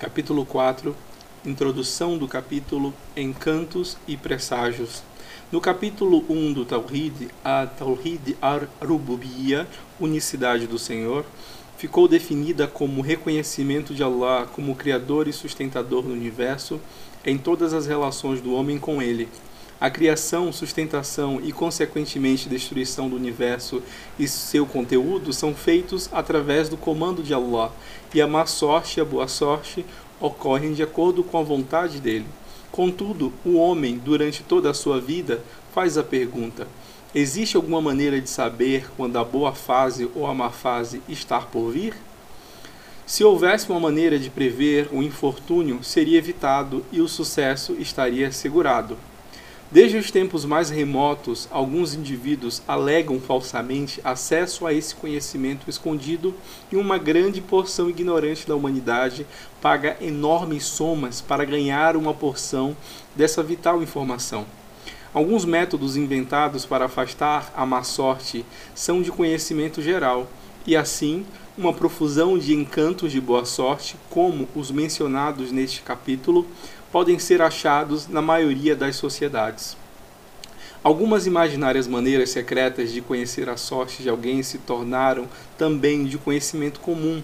Capítulo 0.00 0.46
4 0.46 0.96
Introdução 1.44 2.16
do 2.16 2.26
capítulo 2.26 2.94
Encantos 3.14 3.98
e 4.08 4.16
Presságios. 4.16 5.02
No 5.52 5.60
capítulo 5.60 6.24
1 6.26 6.54
do 6.54 6.64
Tawhid, 6.64 7.28
a 7.44 7.66
Tawhid 7.66 8.34
ar-Rububiyya, 8.40 9.68
unicidade 10.00 10.66
do 10.66 10.78
Senhor, 10.78 11.26
ficou 11.76 12.08
definida 12.08 12.66
como 12.66 13.02
reconhecimento 13.02 13.94
de 13.94 14.02
Allah 14.02 14.46
como 14.46 14.74
Criador 14.74 15.28
e 15.28 15.34
sustentador 15.34 16.00
do 16.00 16.14
universo 16.14 16.80
em 17.22 17.36
todas 17.36 17.74
as 17.74 17.86
relações 17.86 18.40
do 18.40 18.54
homem 18.54 18.78
com 18.78 19.02
ele. 19.02 19.28
A 19.80 19.88
criação, 19.88 20.52
sustentação 20.52 21.40
e, 21.42 21.52
consequentemente, 21.52 22.50
destruição 22.50 23.08
do 23.08 23.16
universo 23.16 23.82
e 24.18 24.28
seu 24.28 24.66
conteúdo 24.66 25.32
são 25.32 25.54
feitos 25.54 26.06
através 26.12 26.68
do 26.68 26.76
comando 26.76 27.22
de 27.22 27.32
Allah, 27.32 27.72
e 28.12 28.20
a 28.20 28.26
má 28.26 28.44
sorte 28.44 28.98
e 28.98 29.00
a 29.00 29.06
boa 29.06 29.26
sorte 29.26 29.86
ocorrem 30.20 30.74
de 30.74 30.82
acordo 30.82 31.24
com 31.24 31.38
a 31.38 31.42
vontade 31.42 31.98
dele. 31.98 32.26
Contudo, 32.70 33.32
o 33.42 33.54
homem, 33.54 33.96
durante 33.96 34.42
toda 34.42 34.70
a 34.70 34.74
sua 34.74 35.00
vida, 35.00 35.42
faz 35.72 35.96
a 35.96 36.02
pergunta: 36.02 36.68
existe 37.14 37.56
alguma 37.56 37.80
maneira 37.80 38.20
de 38.20 38.28
saber 38.28 38.86
quando 38.98 39.16
a 39.16 39.24
boa 39.24 39.54
fase 39.54 40.10
ou 40.14 40.26
a 40.26 40.34
má 40.34 40.50
fase 40.50 41.00
está 41.08 41.40
por 41.40 41.70
vir? 41.70 41.94
Se 43.06 43.24
houvesse 43.24 43.70
uma 43.70 43.80
maneira 43.80 44.18
de 44.18 44.28
prever 44.28 44.90
o 44.92 45.02
infortúnio, 45.02 45.82
seria 45.82 46.18
evitado 46.18 46.84
e 46.92 47.00
o 47.00 47.08
sucesso 47.08 47.74
estaria 47.78 48.28
assegurado. 48.28 48.98
Desde 49.72 49.96
os 49.96 50.10
tempos 50.10 50.44
mais 50.44 50.68
remotos, 50.68 51.46
alguns 51.48 51.94
indivíduos 51.94 52.60
alegam 52.66 53.20
falsamente 53.20 54.00
acesso 54.02 54.66
a 54.66 54.74
esse 54.74 54.96
conhecimento 54.96 55.70
escondido 55.70 56.34
e 56.72 56.76
uma 56.76 56.98
grande 56.98 57.40
porção 57.40 57.88
ignorante 57.88 58.48
da 58.48 58.56
humanidade 58.56 59.24
paga 59.62 59.96
enormes 60.00 60.64
somas 60.64 61.20
para 61.20 61.44
ganhar 61.44 61.96
uma 61.96 62.12
porção 62.12 62.76
dessa 63.14 63.44
vital 63.44 63.80
informação. 63.80 64.44
Alguns 65.14 65.44
métodos 65.44 65.96
inventados 65.96 66.66
para 66.66 66.86
afastar 66.86 67.52
a 67.56 67.64
má 67.64 67.84
sorte 67.84 68.44
são 68.74 69.00
de 69.00 69.12
conhecimento 69.12 69.80
geral, 69.80 70.28
e 70.66 70.76
assim, 70.76 71.24
uma 71.56 71.72
profusão 71.72 72.36
de 72.38 72.54
encantos 72.54 73.12
de 73.12 73.20
boa 73.20 73.44
sorte, 73.44 73.96
como 74.10 74.48
os 74.54 74.70
mencionados 74.70 75.52
neste 75.52 75.80
capítulo, 75.82 76.46
podem 76.92 77.18
ser 77.18 77.40
achados 77.40 78.08
na 78.08 78.20
maioria 78.20 78.74
das 78.74 78.96
sociedades. 78.96 79.76
Algumas 80.82 81.26
imaginárias 81.26 81.86
maneiras 81.86 82.30
secretas 82.30 82.90
de 82.90 83.02
conhecer 83.02 83.50
a 83.50 83.56
sorte 83.56 84.02
de 84.02 84.08
alguém 84.08 84.42
se 84.42 84.56
tornaram 84.58 85.28
também 85.58 86.04
de 86.04 86.16
conhecimento 86.16 86.80
comum, 86.80 87.22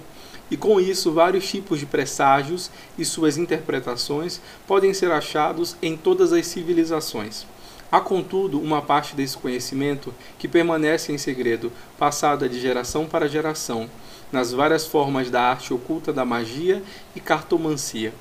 e 0.50 0.56
com 0.56 0.78
isso 0.78 1.12
vários 1.12 1.48
tipos 1.48 1.80
de 1.80 1.86
presságios 1.86 2.70
e 2.98 3.04
suas 3.04 3.36
interpretações 3.36 4.40
podem 4.66 4.92
ser 4.94 5.10
achados 5.10 5.74
em 5.82 5.96
todas 5.96 6.32
as 6.32 6.46
civilizações. 6.46 7.46
Há, 7.90 8.00
contudo, 8.00 8.60
uma 8.60 8.82
parte 8.82 9.16
desse 9.16 9.38
conhecimento 9.38 10.12
que 10.38 10.46
permanece 10.46 11.12
em 11.12 11.18
segredo, 11.18 11.72
passada 11.98 12.48
de 12.48 12.60
geração 12.60 13.06
para 13.06 13.28
geração, 13.28 13.88
nas 14.30 14.52
várias 14.52 14.86
formas 14.86 15.30
da 15.30 15.40
arte 15.40 15.72
oculta 15.72 16.12
da 16.12 16.24
magia 16.24 16.82
e 17.14 17.20
cartomancia. 17.20 18.12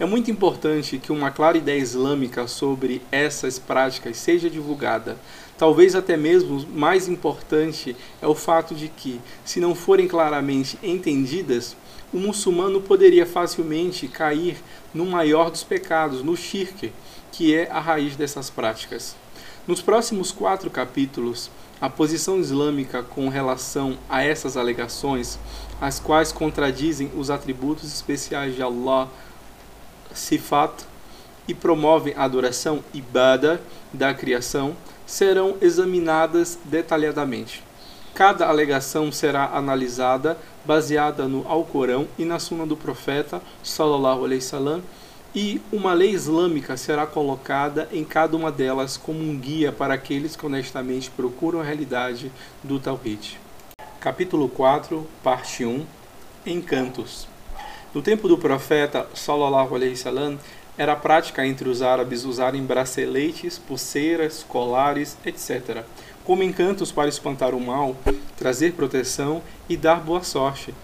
É 0.00 0.06
muito 0.06 0.30
importante 0.30 0.96
que 0.96 1.10
uma 1.10 1.32
clara 1.32 1.58
ideia 1.58 1.80
islâmica 1.80 2.46
sobre 2.46 3.02
essas 3.10 3.58
práticas 3.58 4.16
seja 4.16 4.48
divulgada. 4.48 5.16
Talvez 5.58 5.96
até 5.96 6.16
mesmo 6.16 6.64
mais 6.72 7.08
importante 7.08 7.96
é 8.22 8.26
o 8.28 8.34
fato 8.34 8.76
de 8.76 8.86
que, 8.86 9.20
se 9.44 9.58
não 9.58 9.74
forem 9.74 10.06
claramente 10.06 10.78
entendidas, 10.84 11.76
o 12.12 12.16
muçulmano 12.16 12.80
poderia 12.80 13.26
facilmente 13.26 14.06
cair 14.06 14.58
no 14.94 15.04
maior 15.04 15.50
dos 15.50 15.64
pecados, 15.64 16.22
no 16.22 16.36
shirk, 16.36 16.92
que 17.32 17.52
é 17.52 17.68
a 17.68 17.80
raiz 17.80 18.14
dessas 18.14 18.48
práticas. 18.48 19.16
Nos 19.66 19.82
próximos 19.82 20.30
quatro 20.30 20.70
capítulos, 20.70 21.50
a 21.80 21.90
posição 21.90 22.38
islâmica 22.38 23.02
com 23.02 23.28
relação 23.28 23.98
a 24.08 24.22
essas 24.22 24.56
alegações, 24.56 25.40
as 25.80 25.98
quais 25.98 26.30
contradizem 26.30 27.10
os 27.16 27.30
atributos 27.30 27.92
especiais 27.92 28.54
de 28.54 28.62
Allah 28.62 29.10
sifat 30.18 30.84
e 31.46 31.54
promovem 31.54 32.12
a 32.16 32.24
adoração 32.24 32.84
ibada 32.92 33.60
da 33.92 34.12
criação 34.12 34.76
serão 35.06 35.56
examinadas 35.62 36.58
detalhadamente. 36.64 37.64
Cada 38.14 38.46
alegação 38.46 39.10
será 39.10 39.46
analisada 39.54 40.36
baseada 40.64 41.26
no 41.26 41.46
Alcorão 41.48 42.06
e 42.18 42.24
na 42.24 42.38
Sunna 42.38 42.66
do 42.66 42.76
Profeta 42.76 43.40
sallallahu 43.62 44.24
alaihi 44.24 44.42
wasallam 44.42 44.82
e 45.34 45.60
uma 45.72 45.92
lei 45.92 46.10
islâmica 46.10 46.76
será 46.76 47.06
colocada 47.06 47.88
em 47.92 48.04
cada 48.04 48.36
uma 48.36 48.50
delas 48.50 48.96
como 48.96 49.20
um 49.20 49.38
guia 49.38 49.70
para 49.70 49.94
aqueles 49.94 50.34
que 50.34 50.44
honestamente 50.44 51.10
procuram 51.10 51.60
a 51.60 51.64
realidade 51.64 52.32
do 52.62 52.80
Tawhid. 52.80 53.38
Capítulo 54.00 54.48
4, 54.48 55.06
parte 55.22 55.64
1 55.64 55.86
Encantos 56.46 57.28
no 57.94 58.02
tempo 58.02 58.28
do 58.28 58.36
profeta 58.36 59.06
sallallahu 59.14 59.74
alaihi 59.74 59.92
wasallam, 59.92 60.38
era 60.76 60.94
prática 60.94 61.46
entre 61.46 61.68
os 61.68 61.82
árabes 61.82 62.24
usarem 62.24 62.62
braceletes, 62.62 63.58
pulseiras, 63.58 64.44
colares, 64.46 65.16
etc., 65.24 65.82
como 66.24 66.42
encantos 66.42 66.92
para 66.92 67.08
espantar 67.08 67.54
o 67.54 67.60
mal, 67.60 67.96
trazer 68.36 68.74
proteção 68.74 69.42
e 69.68 69.76
dar 69.76 70.00
boa 70.00 70.22
sorte. 70.22 70.74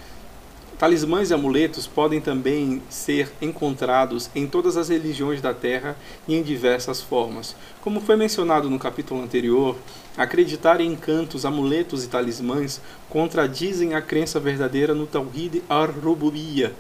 Talismãs 0.79 1.31
e 1.31 1.35
amuletos 1.35 1.87
podem 1.87 2.21
também 2.21 2.83
ser 2.91 3.31
encontrados 3.41 4.29
em 4.35 4.47
todas 4.47 4.77
as 4.77 4.89
religiões 4.89 5.41
da 5.41 5.55
Terra 5.55 5.97
e 6.27 6.35
em 6.35 6.43
diversas 6.43 7.01
formas. 7.01 7.55
Como 7.81 8.01
foi 8.01 8.17
mencionado 8.17 8.69
no 8.69 8.79
capítulo 8.79 9.23
anterior, 9.23 9.77
acreditar 10.17 10.81
em 10.81 10.93
encantos, 10.93 11.47
amuletos 11.47 12.05
e 12.05 12.09
talismãs 12.09 12.81
contradizem 13.09 13.95
a 13.95 14.03
crença 14.03 14.41
verdadeira 14.41 14.95
no 14.95 15.07
Tawhid 15.07 15.63
ar-Rububiyya, 15.69 16.73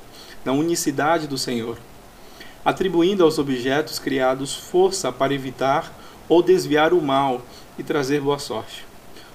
na 0.44 0.52
unicidade 0.52 1.26
do 1.26 1.38
Senhor, 1.38 1.78
atribuindo 2.64 3.24
aos 3.24 3.38
objetos 3.38 3.98
criados 3.98 4.54
força 4.54 5.12
para 5.12 5.34
evitar 5.34 5.92
ou 6.28 6.42
desviar 6.42 6.92
o 6.92 7.02
mal 7.02 7.42
e 7.78 7.82
trazer 7.82 8.20
boa 8.20 8.38
sorte. 8.38 8.84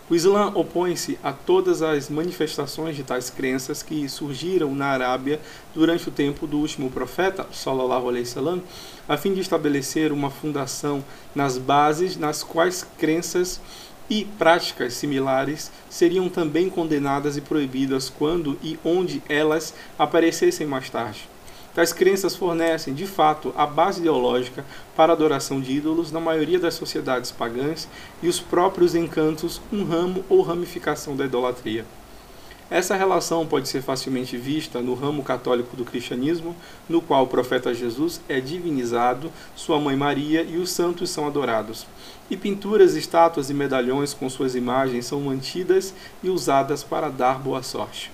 O 0.10 0.16
Islã 0.16 0.52
opõe-se 0.56 1.20
a 1.22 1.32
todas 1.32 1.84
as 1.84 2.10
manifestações 2.10 2.96
de 2.96 3.04
tais 3.04 3.30
crenças 3.30 3.84
que 3.84 4.10
surgiram 4.10 4.74
na 4.74 4.88
Arábia 4.88 5.40
durante 5.76 6.10
o 6.10 6.12
tempo 6.12 6.48
do 6.48 6.58
último 6.58 6.90
profeta, 6.90 7.46
sallallahu 7.54 8.10
alaihi 8.10 8.26
wasallam, 8.26 8.64
a 9.08 9.18
fim 9.18 9.36
de 9.36 9.42
estabelecer 9.42 10.12
uma 10.12 10.32
fundação 10.32 11.06
nas 11.36 11.60
bases 11.60 12.18
nas 12.18 12.44
quais 12.44 12.88
crenças 12.98 13.62
e 14.10 14.26
práticas 14.26 14.94
similares 14.94 15.72
seriam 15.90 16.28
também 16.30 16.70
condenadas 16.70 17.38
e 17.38 17.42
proibidas 17.42 18.10
quando 18.10 18.58
e 18.64 18.80
onde 18.84 19.22
elas 19.30 19.74
aparecessem 19.98 20.66
mais 20.66 20.90
tarde. 20.90 21.28
Tais 21.76 21.94
crenças 21.94 22.36
fornecem, 22.36 22.94
de 22.94 23.06
fato, 23.06 23.54
a 23.56 23.66
base 23.66 24.00
ideológica 24.00 24.66
para 24.96 25.14
a 25.14 25.16
adoração 25.16 25.62
de 25.62 25.74
ídolos 25.74 26.12
na 26.12 26.20
maioria 26.20 26.60
das 26.60 26.74
sociedades 26.74 27.32
pagãs 27.32 27.88
e 28.24 28.28
os 28.28 28.40
próprios 28.40 28.96
encantos, 28.96 29.62
um 29.72 29.84
ramo 29.84 30.26
ou 30.28 30.42
ramificação 30.42 31.16
da 31.16 31.26
idolatria. 31.26 31.86
Essa 32.72 32.96
relação 32.96 33.48
pode 33.48 33.68
ser 33.68 33.82
facilmente 33.82 34.38
vista 34.38 34.80
no 34.80 34.94
ramo 34.94 35.24
católico 35.24 35.76
do 35.76 35.84
cristianismo, 35.84 36.56
no 36.88 37.02
qual 37.02 37.24
o 37.24 37.28
profeta 37.28 37.74
Jesus 37.74 38.22
é 38.30 38.40
divinizado, 38.40 39.32
sua 39.56 39.80
mãe 39.80 39.96
Maria 39.96 40.44
e 40.44 40.58
os 40.58 40.70
santos 40.70 41.10
são 41.10 41.26
adorados. 41.26 41.88
E 42.30 42.38
pinturas, 42.38 42.96
estátuas 42.96 43.50
e 43.50 43.54
medalhões 43.54 44.14
com 44.14 44.30
suas 44.30 44.56
imagens 44.56 45.06
são 45.06 45.20
mantidas 45.22 45.94
e 46.22 46.30
usadas 46.30 46.84
para 46.84 47.10
dar 47.10 47.40
boa 47.40 47.64
sorte. 47.64 48.12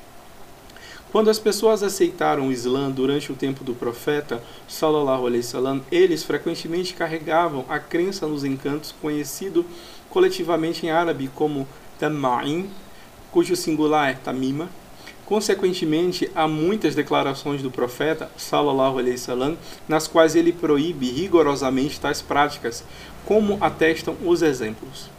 Quando 1.11 1.29
as 1.29 1.39
pessoas 1.39 1.81
aceitaram 1.81 2.47
o 2.47 2.51
Islã 2.51 2.91
durante 2.91 3.31
o 3.31 3.35
tempo 3.35 3.63
do 3.63 3.73
profeta, 3.73 4.43
sallallahu 4.67 5.27
alaihi 5.27 5.43
wasallam, 5.45 5.81
eles 5.89 6.23
frequentemente 6.23 6.93
carregavam 6.93 7.65
a 7.69 7.79
crença 7.79 8.27
nos 8.27 8.43
encantos 8.43 8.93
conhecido 9.01 9.65
coletivamente 10.09 10.85
em 10.85 10.91
árabe 10.91 11.29
como 11.33 11.67
Tamma'in, 11.97 12.69
cujo 13.31 13.55
singular 13.55 14.09
é 14.09 14.13
Tamima. 14.13 14.69
Consequentemente, 15.25 16.29
há 16.35 16.47
muitas 16.47 16.93
declarações 16.93 17.61
do 17.61 17.71
profeta, 17.71 18.29
sallallahu 18.37 18.99
alaihi 18.99 19.15
wasallam, 19.15 19.57
nas 19.87 20.07
quais 20.07 20.35
ele 20.35 20.51
proíbe 20.51 21.09
rigorosamente 21.09 21.99
tais 21.99 22.21
práticas, 22.21 22.83
como 23.25 23.57
atestam 23.59 24.15
os 24.23 24.43
exemplos. 24.43 25.09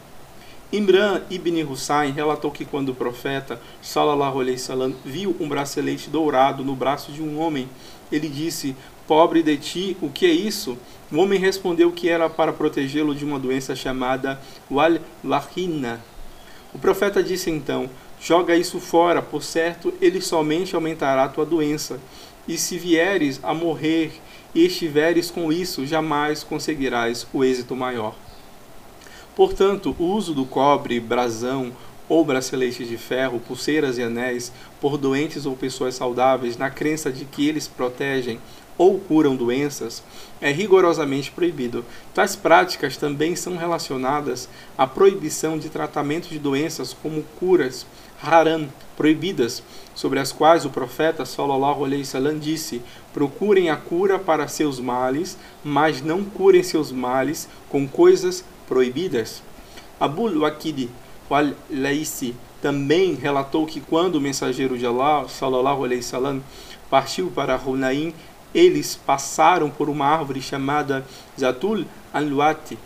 Imran 0.71 1.21
ibn 1.29 1.61
Hussain 1.63 2.11
relatou 2.11 2.51
que 2.51 2.65
quando 2.65 2.89
o 2.89 2.95
profeta, 2.95 3.59
sallallahu 3.81 4.39
alaihi 4.39 4.57
wasallam, 4.57 4.95
viu 5.03 5.35
um 5.39 5.47
bracelete 5.47 6.09
dourado 6.09 6.63
no 6.63 6.75
braço 6.75 7.11
de 7.11 7.21
um 7.21 7.39
homem, 7.39 7.67
ele 8.09 8.29
disse: 8.29 8.75
Pobre 9.05 9.43
de 9.43 9.57
ti, 9.57 9.97
o 10.01 10.09
que 10.09 10.25
é 10.25 10.31
isso? 10.31 10.77
O 11.11 11.17
homem 11.17 11.39
respondeu 11.39 11.91
que 11.91 12.09
era 12.09 12.29
para 12.29 12.51
protegê-lo 12.51 13.15
de 13.15 13.23
uma 13.23 13.39
doença 13.39 13.75
chamada 13.75 14.39
wal-lahina. 14.69 16.01
O 16.73 16.79
profeta 16.79 17.23
disse 17.23 17.49
então: 17.49 17.89
Joga 18.19 18.55
isso 18.55 18.79
fora, 18.79 19.21
por 19.21 19.43
certo, 19.43 19.93
ele 20.01 20.21
somente 20.21 20.75
aumentará 20.75 21.23
a 21.23 21.29
tua 21.29 21.45
doença. 21.45 21.99
e 22.47 22.57
se 22.57 22.77
vieres 22.77 23.39
a 23.43 23.53
morrer 23.53 24.21
e 24.55 24.65
estiveres 24.65 25.29
com 25.29 25.51
isso, 25.51 25.85
jamais 25.85 26.43
conseguirás 26.43 27.27
o 27.33 27.43
êxito 27.43 27.75
maior. 27.75 28.15
Portanto, 29.35 29.95
o 29.99 30.05
uso 30.05 30.33
do 30.33 30.45
cobre, 30.45 30.99
brasão 30.99 31.73
ou 32.09 32.23
braceletes 32.23 32.87
de 32.87 32.97
ferro, 32.97 33.39
pulseiras 33.39 33.97
e 33.97 34.03
anéis 34.03 34.51
por 34.79 34.97
doentes 34.97 35.45
ou 35.45 35.55
pessoas 35.55 35.95
saudáveis, 35.95 36.57
na 36.57 36.69
crença 36.69 37.11
de 37.11 37.25
que 37.25 37.47
eles 37.47 37.67
protegem 37.67 38.39
ou 38.77 38.99
curam 38.99 39.35
doenças, 39.35 40.03
é 40.39 40.51
rigorosamente 40.51 41.31
proibido. 41.31 41.83
Tais 42.13 42.35
práticas 42.35 42.97
também 42.97 43.35
são 43.35 43.57
relacionadas 43.57 44.47
à 44.77 44.85
proibição 44.85 45.57
de 45.57 45.69
tratamento 45.69 46.27
de 46.29 46.37
doenças 46.37 46.93
como 46.93 47.23
curas, 47.39 47.85
haram, 48.21 48.67
proibidas, 48.95 49.63
sobre 49.95 50.19
as 50.19 50.31
quais 50.31 50.65
o 50.65 50.69
profeta 50.69 51.25
sallallahu 51.25 51.85
alaihi 51.85 52.01
wasallam 52.01 52.37
disse: 52.37 52.81
"Procurem 53.13 53.69
a 53.69 53.75
cura 53.75 54.19
para 54.19 54.47
seus 54.47 54.79
males, 54.79 55.37
mas 55.63 56.01
não 56.01 56.23
curem 56.23 56.63
seus 56.63 56.91
males 56.91 57.47
com 57.69 57.87
coisas 57.87 58.43
proibidas." 58.67 59.41
Abul 59.99 60.39
Waqid 60.41 60.89
al-Laisi 61.29 62.35
também 62.61 63.15
relatou 63.15 63.65
que 63.65 63.81
quando 63.81 64.15
o 64.15 64.21
mensageiro 64.21 64.77
de 64.77 64.85
Allah 64.85 65.27
sallallahu 65.27 65.85
alaihi 65.85 66.01
wasallam 66.01 66.41
partiu 66.89 67.31
para 67.31 67.57
Hunain, 67.57 68.13
eles 68.53 68.95
passaram 68.95 69.69
por 69.69 69.89
uma 69.89 70.05
árvore 70.05 70.41
chamada 70.41 71.05
Zatul 71.39 71.85
Anluati. 72.13 72.77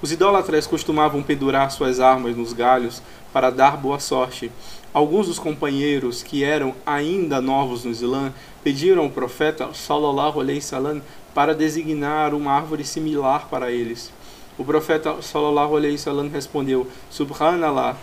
Os 0.00 0.12
idólatras 0.12 0.66
costumavam 0.66 1.22
pendurar 1.22 1.70
suas 1.70 1.98
armas 1.98 2.36
nos 2.36 2.52
galhos 2.52 3.02
para 3.32 3.50
dar 3.50 3.76
boa 3.76 3.98
sorte. 3.98 4.50
Alguns 4.92 5.26
dos 5.26 5.38
companheiros 5.38 6.22
que 6.22 6.44
eram 6.44 6.74
ainda 6.86 7.40
novos 7.40 7.84
no 7.84 7.90
Islã 7.90 8.32
pediram 8.62 9.02
ao 9.02 9.10
profeta 9.10 9.70
sallallahu 9.74 10.40
alaihi 10.40 10.60
wasallam 10.60 11.02
para 11.34 11.54
designar 11.54 12.32
uma 12.32 12.52
árvore 12.52 12.84
similar 12.84 13.48
para 13.48 13.70
eles. 13.70 14.12
O 14.56 14.64
profeta 14.64 15.20
sallallahu 15.20 15.76
alaihi 15.76 15.96
wasallam 15.96 16.28
respondeu: 16.28 16.86
Subhanallah, 17.10 17.96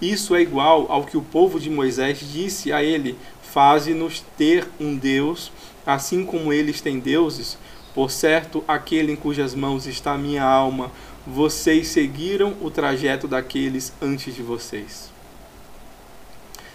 isso 0.00 0.34
é 0.34 0.40
igual 0.40 0.86
ao 0.88 1.04
que 1.04 1.16
o 1.16 1.22
povo 1.22 1.60
de 1.60 1.68
Moisés 1.68 2.18
disse 2.20 2.72
a 2.72 2.82
ele: 2.82 3.18
Faze-nos 3.42 4.24
ter 4.36 4.68
um 4.80 4.96
Deus 4.96 5.52
assim 5.94 6.24
como 6.24 6.52
eles 6.52 6.80
têm 6.80 6.98
deuses, 6.98 7.58
por 7.94 8.10
certo, 8.10 8.62
aquele 8.68 9.12
em 9.12 9.16
cujas 9.16 9.54
mãos 9.54 9.86
está 9.86 10.16
minha 10.16 10.44
alma, 10.44 10.92
vocês 11.26 11.88
seguiram 11.88 12.54
o 12.60 12.70
trajeto 12.70 13.26
daqueles 13.26 13.92
antes 14.00 14.34
de 14.34 14.42
vocês. 14.42 15.10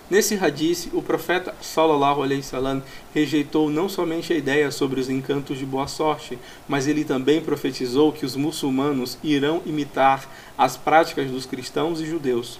Nesse 0.08 0.36
hadith, 0.36 0.90
o 0.94 1.02
profeta 1.02 1.56
sallallahu 1.60 2.22
alaihi 2.22 2.42
wasallam 2.42 2.84
rejeitou 3.14 3.72
não 3.72 3.90
somente 3.90 4.32
a 4.34 4.36
ideia 4.36 4.70
sobre 4.70 5.00
os 5.00 5.10
encantos 5.10 5.58
de 5.58 5.66
boa 5.66 5.88
sorte, 5.88 6.38
mas 6.68 6.88
ele 6.88 7.04
também 7.04 7.42
profetizou 7.42 8.12
que 8.12 8.24
os 8.24 8.36
muçulmanos 8.36 9.18
irão 9.24 9.64
imitar 9.66 10.30
as 10.56 10.78
práticas 10.78 11.32
dos 11.32 11.48
cristãos 11.48 12.02
e 12.02 12.06
judeus. 12.06 12.60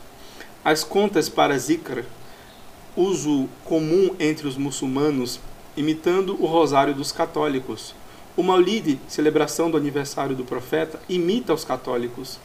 As 0.64 0.84
contas 0.84 1.30
para 1.30 1.56
zikr, 1.56 2.04
uso 2.96 3.48
comum 3.64 4.16
entre 4.20 4.48
os 4.48 4.58
muçulmanos, 4.58 5.40
imitando 5.76 6.36
o 6.42 6.46
rosário 6.46 6.94
dos 6.94 7.12
católicos. 7.12 7.94
O 8.38 8.44
Maulid, 8.44 9.00
celebração 9.08 9.72
do 9.72 9.78
aniversário 9.78 10.36
do 10.36 10.44
profeta, 10.44 11.00
imita 11.08 11.54
os 11.54 11.64
católicos. 11.64 12.40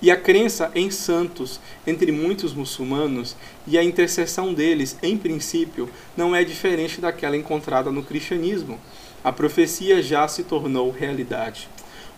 E 0.00 0.10
a 0.10 0.16
crença 0.16 0.70
em 0.74 0.90
santos 0.90 1.60
entre 1.86 2.12
muitos 2.12 2.52
muçulmanos 2.52 3.36
e 3.66 3.78
a 3.78 3.82
intercessão 3.82 4.52
deles, 4.52 4.98
em 5.02 5.16
princípio, 5.16 5.88
não 6.16 6.34
é 6.34 6.44
diferente 6.44 7.00
daquela 7.00 7.36
encontrada 7.36 7.90
no 7.90 8.02
cristianismo. 8.02 8.78
A 9.22 9.32
profecia 9.32 10.02
já 10.02 10.26
se 10.28 10.44
tornou 10.44 10.90
realidade. 10.90 11.68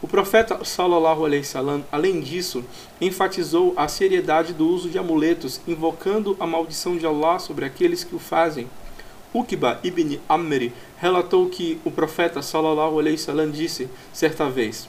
O 0.03 0.07
profeta 0.09 0.63
sallallahu 0.63 1.25
alaihi 1.25 1.43
wasallam, 1.43 1.85
além 1.91 2.21
disso, 2.21 2.63
enfatizou 3.01 3.73
a 3.77 3.89
seriedade 3.89 4.53
do 4.53 4.69
uso 4.69 4.91
de 4.91 4.99
amuletos, 4.99 5.61
invocando 5.67 6.37
a 6.39 6.47
maldição 6.47 6.97
de 6.97 7.07
Allah 7.07 7.39
sobre 7.39 7.65
aqueles 7.65 8.05
que 8.05 8.15
o 8.15 8.19
fazem. 8.19 8.69
Uqba 9.37 9.79
ibn 9.85 10.19
Amri 10.27 10.73
relatou 10.97 11.47
que 11.51 11.79
o 11.85 11.91
profeta 11.91 12.41
sallallahu 12.41 12.99
alaihi 12.99 13.19
wasallam 13.19 13.51
disse 13.51 13.87
certa 14.11 14.49
vez: 14.49 14.89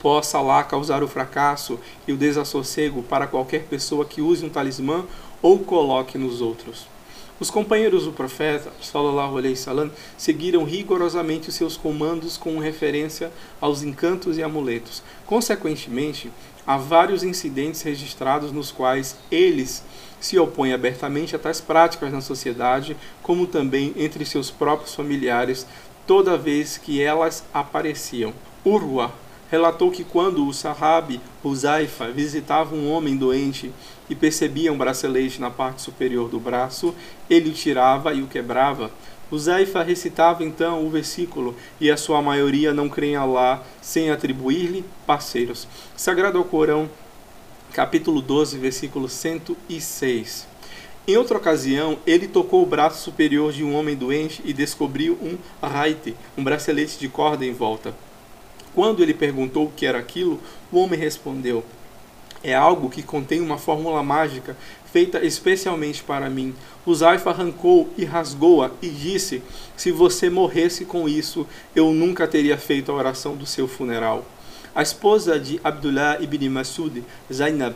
Possa 0.00 0.38
Allah 0.38 0.62
causar 0.62 1.02
o 1.02 1.08
fracasso 1.08 1.76
e 2.06 2.12
o 2.12 2.16
desassossego 2.16 3.02
para 3.02 3.26
qualquer 3.26 3.64
pessoa 3.64 4.04
que 4.04 4.22
use 4.22 4.46
um 4.46 4.48
talismã 4.48 5.04
ou 5.42 5.58
coloque 5.58 6.16
nos 6.16 6.40
outros. 6.40 6.89
Os 7.40 7.50
companheiros 7.50 8.04
do 8.04 8.12
profeta, 8.12 8.70
sallallahu 8.82 9.38
alaihi 9.38 9.54
wasallam, 9.54 9.90
seguiram 10.18 10.62
rigorosamente 10.62 11.48
os 11.48 11.54
seus 11.54 11.74
comandos 11.74 12.36
com 12.36 12.58
referência 12.58 13.32
aos 13.58 13.82
encantos 13.82 14.36
e 14.36 14.42
amuletos. 14.42 15.02
Consequentemente, 15.24 16.30
há 16.66 16.76
vários 16.76 17.22
incidentes 17.22 17.80
registrados 17.80 18.52
nos 18.52 18.70
quais 18.70 19.16
eles 19.30 19.82
se 20.20 20.38
opõem 20.38 20.74
abertamente 20.74 21.34
a 21.34 21.38
tais 21.38 21.62
práticas 21.62 22.12
na 22.12 22.20
sociedade, 22.20 22.94
como 23.22 23.46
também 23.46 23.94
entre 23.96 24.26
seus 24.26 24.50
próprios 24.50 24.94
familiares, 24.94 25.66
toda 26.06 26.36
vez 26.36 26.76
que 26.76 27.02
elas 27.02 27.42
apareciam. 27.54 28.34
Urwa 28.62 29.10
relatou 29.50 29.90
que 29.90 30.04
quando 30.04 30.46
o 30.46 30.52
Sahabi 30.52 31.20
Huzaifa 31.42 32.10
visitava 32.10 32.74
um 32.74 32.90
homem 32.90 33.16
doente 33.16 33.72
e 34.10 34.14
percebia 34.14 34.72
um 34.72 34.76
bracelete 34.76 35.40
na 35.40 35.48
parte 35.48 35.80
superior 35.80 36.28
do 36.28 36.40
braço, 36.40 36.92
ele 37.30 37.48
o 37.48 37.54
tirava 37.54 38.12
e 38.12 38.20
o 38.20 38.26
quebrava. 38.26 38.90
Huzaifa 39.30 39.84
recitava 39.84 40.42
então 40.42 40.84
o 40.84 40.90
versículo 40.90 41.54
e 41.80 41.88
a 41.88 41.96
sua 41.96 42.20
maioria 42.20 42.74
não 42.74 42.88
crê 42.88 43.12
em 43.12 43.16
Allah 43.16 43.64
sem 43.80 44.10
atribuir-lhe 44.10 44.84
parceiros. 45.06 45.68
Sagrado 45.96 46.36
ao 46.36 46.44
Corão, 46.44 46.90
capítulo 47.72 48.20
12, 48.20 48.58
versículo 48.58 49.08
106. 49.08 50.48
Em 51.06 51.16
outra 51.16 51.38
ocasião, 51.38 51.98
ele 52.04 52.26
tocou 52.26 52.62
o 52.62 52.66
braço 52.66 53.02
superior 53.02 53.52
de 53.52 53.62
um 53.62 53.74
homem 53.74 53.94
doente 53.94 54.42
e 54.44 54.52
descobriu 54.52 55.16
um 55.22 55.38
raite, 55.64 56.16
um 56.36 56.42
bracelete 56.42 56.98
de 56.98 57.08
corda 57.08 57.46
em 57.46 57.52
volta. 57.52 57.94
Quando 58.74 59.02
ele 59.02 59.14
perguntou 59.14 59.66
o 59.66 59.72
que 59.72 59.86
era 59.86 59.98
aquilo, 59.98 60.40
o 60.70 60.78
homem 60.78 60.98
respondeu: 60.98 61.64
É 62.42 62.54
algo 62.54 62.88
que 62.88 63.02
contém 63.02 63.40
uma 63.40 63.58
fórmula 63.58 64.02
mágica 64.02 64.56
feita 64.92 65.24
especialmente 65.24 66.02
para 66.02 66.28
mim. 66.30 66.54
O 66.84 66.94
Zaifa 66.94 67.30
arrancou 67.30 67.88
e 67.96 68.04
rasgou-a 68.04 68.70
e 68.80 68.88
disse: 68.88 69.42
Se 69.76 69.92
você 69.92 70.30
morresse 70.30 70.84
com 70.84 71.08
isso, 71.08 71.46
eu 71.74 71.92
nunca 71.92 72.26
teria 72.26 72.56
feito 72.56 72.90
a 72.90 72.94
oração 72.94 73.36
do 73.36 73.46
seu 73.46 73.68
funeral. 73.68 74.24
A 74.74 74.82
esposa 74.82 75.38
de 75.38 75.60
Abdullah 75.62 76.18
ibn 76.20 76.48
Masud, 76.48 77.04
Zainab, 77.32 77.74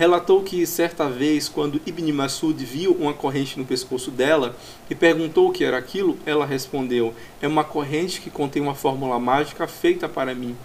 relatou 0.00 0.42
que 0.42 0.66
certa 0.66 1.10
vez, 1.10 1.46
quando 1.46 1.78
Ibn 1.84 2.10
Masud 2.12 2.64
viu 2.64 2.92
uma 2.92 3.12
corrente 3.12 3.58
no 3.58 3.66
pescoço 3.66 4.10
dela 4.10 4.56
e 4.88 4.94
perguntou 4.94 5.48
o 5.48 5.52
que 5.52 5.62
era 5.62 5.76
aquilo, 5.76 6.16
ela 6.24 6.46
respondeu: 6.46 7.14
É 7.42 7.46
uma 7.46 7.62
corrente 7.62 8.20
que 8.20 8.30
contém 8.30 8.62
uma 8.62 8.74
fórmula 8.74 9.18
mágica 9.20 9.66
feita 9.66 10.08
para 10.08 10.34
mim. 10.34 10.56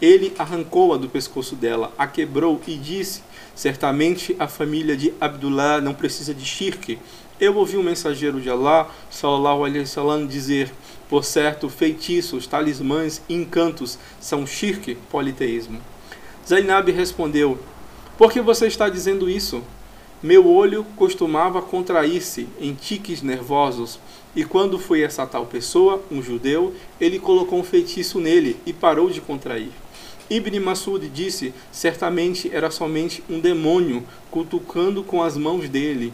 Ele 0.00 0.32
arrancou-a 0.38 0.96
do 0.96 1.08
pescoço 1.08 1.54
dela, 1.54 1.92
a 1.96 2.06
quebrou 2.06 2.60
e 2.66 2.76
disse: 2.76 3.22
Certamente 3.54 4.34
a 4.38 4.48
família 4.48 4.96
de 4.96 5.12
Abdullah 5.20 5.80
não 5.80 5.94
precisa 5.94 6.34
de 6.34 6.44
shirk. 6.44 6.98
Eu 7.40 7.56
ouvi 7.56 7.76
um 7.76 7.82
mensageiro 7.82 8.40
de 8.40 8.48
Allah, 8.50 8.88
sallallahu 9.10 9.64
alaihi 9.64 9.80
wasallam, 9.80 10.26
dizer: 10.26 10.72
Por 11.08 11.24
certo, 11.24 11.68
feitiços, 11.68 12.46
talismãs 12.46 13.22
e 13.28 13.34
encantos 13.34 13.98
são 14.20 14.46
shirk, 14.46 14.96
politeísmo. 15.10 15.80
Zainab 16.46 16.90
respondeu: 16.90 17.58
por 18.16 18.30
que 18.32 18.40
você 18.40 18.68
está 18.68 18.88
dizendo 18.88 19.28
isso? 19.28 19.60
Meu 20.22 20.48
olho 20.48 20.86
costumava 20.94 21.60
contrair-se 21.60 22.48
em 22.60 22.72
tiques 22.72 23.22
nervosos, 23.22 23.98
e 24.36 24.44
quando 24.44 24.78
foi 24.78 25.02
essa 25.02 25.26
tal 25.26 25.46
pessoa, 25.46 26.00
um 26.12 26.22
judeu, 26.22 26.72
ele 27.00 27.18
colocou 27.18 27.58
um 27.58 27.64
feitiço 27.64 28.20
nele 28.20 28.56
e 28.64 28.72
parou 28.72 29.10
de 29.10 29.20
contrair. 29.20 29.72
Ibn 30.36 30.58
Masud 30.58 31.08
disse: 31.08 31.54
certamente 31.70 32.50
era 32.52 32.68
somente 32.68 33.22
um 33.30 33.38
demônio 33.38 34.04
cutucando 34.32 35.04
com 35.04 35.22
as 35.22 35.36
mãos 35.36 35.68
dele. 35.68 36.12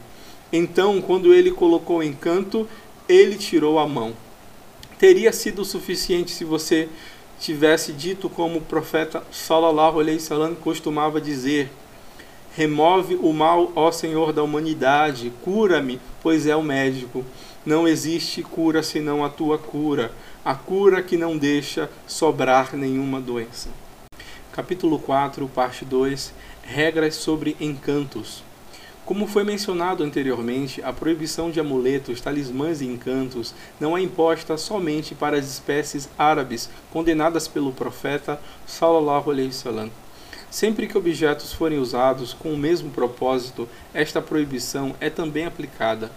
Então, 0.53 1.01
quando 1.01 1.33
ele 1.33 1.51
colocou 1.51 2.03
encanto, 2.03 2.69
ele 3.09 3.37
tirou 3.37 3.79
a 3.79 3.89
mão. 3.89 4.13
Teria 4.99 5.33
sido 5.33 5.65
suficiente 5.65 6.33
se 6.33 6.45
você 6.45 6.89
tivesse 7.41 7.93
dito 7.95 8.29
como 8.29 8.59
o 8.59 8.61
profeta 8.61 9.23
sallallahu 9.33 10.01
alaihi 10.01 10.19
wasallam 10.19 10.55
costumava 10.55 11.19
dizer: 11.19 11.71
Remove 12.55 13.15
o 13.15 13.33
mal, 13.33 13.73
ó 13.75 13.91
Senhor 13.91 14.35
da 14.35 14.43
humanidade, 14.43 15.33
cura-me, 15.43 15.99
pois 16.23 16.47
é 16.47 16.55
o 16.55 16.63
médico. 16.63 17.25
Não 17.65 17.89
existe 17.89 18.43
cura 18.43 18.83
senão 18.83 19.25
a 19.25 19.31
tua 19.31 19.57
cura, 19.57 20.13
a 20.45 20.55
cura 20.55 21.03
que 21.03 21.17
não 21.17 21.39
deixa 21.39 21.89
sobrar 22.07 22.77
nenhuma 22.77 23.19
doença. 23.19 23.71
Capítulo 24.53 24.99
4, 24.99 25.47
parte 25.47 25.85
2 25.85 26.35
Regras 26.65 27.15
sobre 27.15 27.57
encantos. 27.61 28.43
Como 29.07 29.29
foi 29.29 29.45
mencionado 29.45 30.03
anteriormente, 30.03 30.83
a 30.83 30.93
proibição 30.93 31.53
de 31.53 31.61
amuletos, 31.61 32.21
talismãs 32.21 32.81
e 32.81 32.85
encantos 32.85 33.55
não 33.79 33.97
é 33.97 34.01
imposta 34.01 34.57
somente 34.57 35.15
para 35.15 35.37
as 35.37 35.49
espécies 35.49 36.09
árabes 36.19 36.69
condenadas 36.93 37.47
pelo 37.47 37.73
profeta 37.73 38.41
sallallahu 38.67 39.31
alaihi 39.31 39.49
wasallam. 39.49 39.89
Sempre 40.51 40.89
que 40.89 40.99
objetos 40.99 41.53
forem 41.53 41.79
usados 41.79 42.35
com 42.35 42.53
o 42.53 42.59
mesmo 42.59 42.91
propósito, 42.91 43.69
esta 43.95 44.21
proibição 44.21 44.97
é 45.01 45.09
também 45.09 45.45
aplicada. 45.45 46.11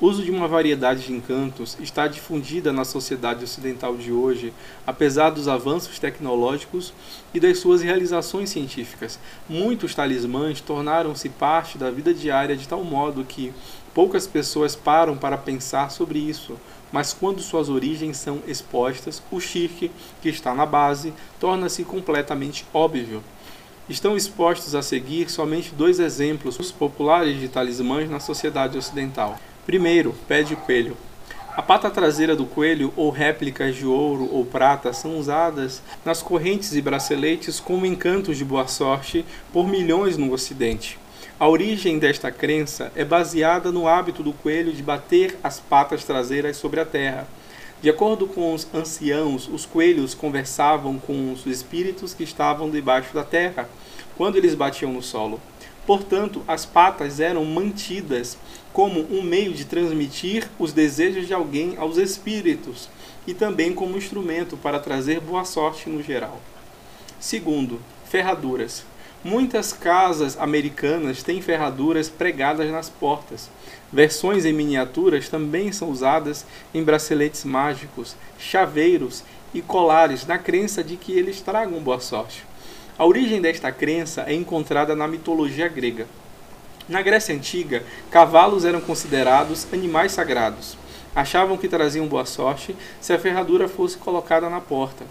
Uso 0.00 0.24
de 0.24 0.30
uma 0.32 0.48
variedade 0.48 1.06
de 1.06 1.12
encantos 1.12 1.78
está 1.80 2.08
difundida 2.08 2.72
na 2.72 2.84
sociedade 2.84 3.44
ocidental 3.44 3.96
de 3.96 4.10
hoje, 4.10 4.52
apesar 4.84 5.30
dos 5.30 5.46
avanços 5.46 6.00
tecnológicos 6.00 6.92
e 7.32 7.38
das 7.38 7.58
suas 7.58 7.80
realizações 7.80 8.50
científicas. 8.50 9.20
Muitos 9.48 9.94
talismãs 9.94 10.60
tornaram-se 10.60 11.28
parte 11.28 11.78
da 11.78 11.92
vida 11.92 12.12
diária 12.12 12.56
de 12.56 12.66
tal 12.66 12.82
modo 12.82 13.24
que 13.24 13.54
poucas 13.94 14.26
pessoas 14.26 14.74
param 14.74 15.16
para 15.16 15.38
pensar 15.38 15.92
sobre 15.92 16.18
isso, 16.18 16.58
mas 16.90 17.12
quando 17.12 17.40
suas 17.40 17.68
origens 17.68 18.16
são 18.16 18.40
expostas, 18.48 19.22
o 19.30 19.38
shirk, 19.38 19.92
que 20.20 20.28
está 20.28 20.52
na 20.52 20.66
base, 20.66 21.14
torna-se 21.38 21.84
completamente 21.84 22.66
óbvio. 22.74 23.22
Estão 23.88 24.16
expostos 24.16 24.74
a 24.74 24.82
seguir 24.82 25.30
somente 25.30 25.72
dois 25.72 26.00
exemplos 26.00 26.72
populares 26.72 27.38
de 27.38 27.46
talismãs 27.46 28.10
na 28.10 28.18
sociedade 28.18 28.76
ocidental. 28.76 29.38
Primeiro, 29.66 30.14
pé 30.28 30.42
de 30.42 30.54
coelho. 30.54 30.94
A 31.56 31.62
pata 31.62 31.88
traseira 31.88 32.36
do 32.36 32.44
coelho 32.44 32.92
ou 32.96 33.08
réplicas 33.08 33.74
de 33.74 33.86
ouro 33.86 34.28
ou 34.30 34.44
prata 34.44 34.92
são 34.92 35.18
usadas 35.18 35.80
nas 36.04 36.22
correntes 36.22 36.74
e 36.74 36.82
braceletes 36.82 37.60
como 37.60 37.86
encantos 37.86 38.36
de 38.36 38.44
boa 38.44 38.66
sorte 38.66 39.24
por 39.52 39.66
milhões 39.66 40.18
no 40.18 40.32
Ocidente. 40.32 40.98
A 41.40 41.48
origem 41.48 41.98
desta 41.98 42.30
crença 42.30 42.92
é 42.94 43.06
baseada 43.06 43.72
no 43.72 43.88
hábito 43.88 44.22
do 44.22 44.34
coelho 44.34 44.72
de 44.72 44.82
bater 44.82 45.38
as 45.42 45.60
patas 45.60 46.04
traseiras 46.04 46.58
sobre 46.58 46.80
a 46.80 46.84
terra. 46.84 47.26
De 47.80 47.88
acordo 47.88 48.26
com 48.26 48.52
os 48.52 48.68
anciãos, 48.74 49.48
os 49.48 49.64
coelhos 49.64 50.12
conversavam 50.12 50.98
com 50.98 51.32
os 51.32 51.46
espíritos 51.46 52.12
que 52.12 52.24
estavam 52.24 52.68
debaixo 52.68 53.14
da 53.14 53.24
terra 53.24 53.66
quando 54.16 54.36
eles 54.36 54.54
batiam 54.54 54.92
no 54.92 55.02
solo. 55.02 55.40
Portanto, 55.86 56.42
as 56.48 56.64
patas 56.64 57.20
eram 57.20 57.44
mantidas 57.44 58.38
como 58.72 59.00
um 59.10 59.22
meio 59.22 59.52
de 59.52 59.64
transmitir 59.64 60.48
os 60.58 60.72
desejos 60.72 61.26
de 61.26 61.34
alguém 61.34 61.76
aos 61.76 61.98
espíritos 61.98 62.88
e 63.26 63.34
também 63.34 63.74
como 63.74 63.96
instrumento 63.96 64.56
para 64.56 64.80
trazer 64.80 65.20
boa 65.20 65.44
sorte 65.44 65.88
no 65.88 66.02
geral. 66.02 66.40
Segundo, 67.20 67.80
ferraduras. 68.06 68.84
Muitas 69.22 69.72
casas 69.72 70.36
americanas 70.38 71.22
têm 71.22 71.40
ferraduras 71.40 72.10
pregadas 72.10 72.70
nas 72.70 72.90
portas. 72.90 73.48
Versões 73.90 74.44
em 74.44 74.52
miniaturas 74.52 75.30
também 75.30 75.72
são 75.72 75.88
usadas 75.88 76.44
em 76.74 76.82
braceletes 76.82 77.44
mágicos, 77.44 78.14
chaveiros 78.38 79.24
e 79.54 79.62
colares, 79.62 80.26
na 80.26 80.36
crença 80.36 80.84
de 80.84 80.96
que 80.96 81.12
eles 81.12 81.40
tragam 81.40 81.80
boa 81.80 82.00
sorte. 82.00 82.44
A 82.96 83.04
origem 83.04 83.40
desta 83.40 83.72
crença 83.72 84.22
é 84.22 84.34
encontrada 84.34 84.94
na 84.94 85.08
mitologia 85.08 85.66
grega. 85.66 86.06
Na 86.88 87.02
Grécia 87.02 87.34
Antiga, 87.34 87.82
cavalos 88.08 88.64
eram 88.64 88.80
considerados 88.80 89.66
animais 89.72 90.12
sagrados. 90.12 90.78
Achavam 91.12 91.56
que 91.56 91.66
traziam 91.66 92.06
boa 92.06 92.24
sorte 92.24 92.76
se 93.00 93.12
a 93.12 93.18
ferradura 93.18 93.68
fosse 93.68 93.98
colocada 93.98 94.48
na 94.48 94.60
porta. 94.60 95.04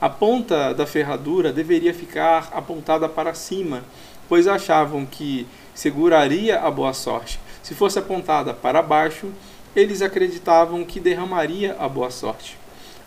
A 0.00 0.08
ponta 0.08 0.72
da 0.72 0.86
ferradura 0.86 1.52
deveria 1.52 1.92
ficar 1.92 2.50
apontada 2.52 3.08
para 3.08 3.34
cima, 3.34 3.82
pois 4.28 4.46
achavam 4.46 5.04
que 5.04 5.44
seguraria 5.74 6.60
a 6.60 6.70
boa 6.70 6.92
sorte. 6.92 7.40
Se 7.64 7.74
fosse 7.74 7.98
apontada 7.98 8.54
para 8.54 8.80
baixo, 8.80 9.32
eles 9.74 10.02
acreditavam 10.02 10.84
que 10.84 11.00
derramaria 11.00 11.74
a 11.80 11.88
boa 11.88 12.12
sorte. 12.12 12.56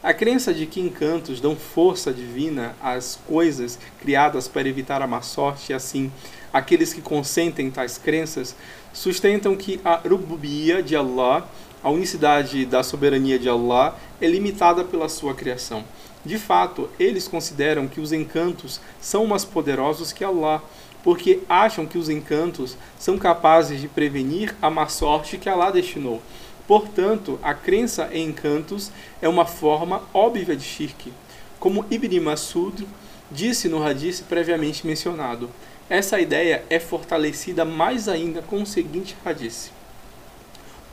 A 0.04 0.14
crença 0.14 0.54
de 0.54 0.68
que 0.68 0.80
encantos 0.80 1.42
dão 1.42 1.56
força 1.56 2.14
divina 2.14 2.76
às 2.80 3.20
coisas 3.28 3.80
criadas 4.00 4.48
para 4.48 4.70
evitar 4.70 5.02
a 5.02 5.08
má 5.08 5.24
sorte, 5.24 5.72
e 5.72 5.76
assim, 5.76 6.12
aqueles 6.54 6.94
que 6.94 7.02
consentem 7.02 7.72
tais 7.72 7.98
crenças, 7.98 8.56
sustentam 8.94 9.56
que 9.56 9.82
a 9.84 9.96
rububia 9.96 10.84
de 10.84 10.96
Allah, 10.96 11.50
a 11.84 11.90
unicidade 11.90 12.64
da 12.66 12.84
soberania 12.84 13.40
de 13.40 13.50
Allah, 13.50 13.98
é 14.22 14.28
limitada 14.28 14.84
pela 14.84 15.10
sua 15.10 15.34
criação. 15.34 15.84
De 16.24 16.38
fato, 16.38 16.90
eles 17.00 17.28
consideram 17.28 17.88
que 17.88 18.00
os 18.00 18.12
encantos 18.12 18.80
são 19.02 19.26
mais 19.26 19.44
poderosos 19.44 20.12
que 20.12 20.24
Allah, 20.24 20.62
porque 21.04 21.40
acham 21.50 21.88
que 21.88 21.98
os 21.98 22.08
encantos 22.08 22.78
são 23.00 23.18
capazes 23.18 23.82
de 23.82 23.88
prevenir 23.88 24.56
a 24.62 24.70
má 24.70 24.88
sorte 24.88 25.38
que 25.38 25.50
Allah 25.50 25.72
destinou. 25.72 26.22
Portanto, 26.68 27.40
a 27.42 27.54
crença 27.54 28.10
em 28.12 28.28
encantos 28.28 28.92
é 29.22 29.30
uma 29.30 29.46
forma 29.46 30.04
óbvia 30.14 30.56
de 30.56 30.64
shirk. 30.64 31.14
Como 31.60 31.86
Ibn 31.90 32.20
Masud 32.20 32.86
disse 33.32 33.70
no 33.70 33.82
hadith 33.82 34.24
previamente 34.28 34.86
mencionado, 34.86 35.50
essa 35.90 36.20
ideia 36.20 36.66
é 36.70 36.80
fortalecida 36.80 37.64
mais 37.64 38.10
ainda 38.10 38.42
com 38.42 38.62
o 38.62 38.66
seguinte 38.66 39.16
hadith. 39.24 39.72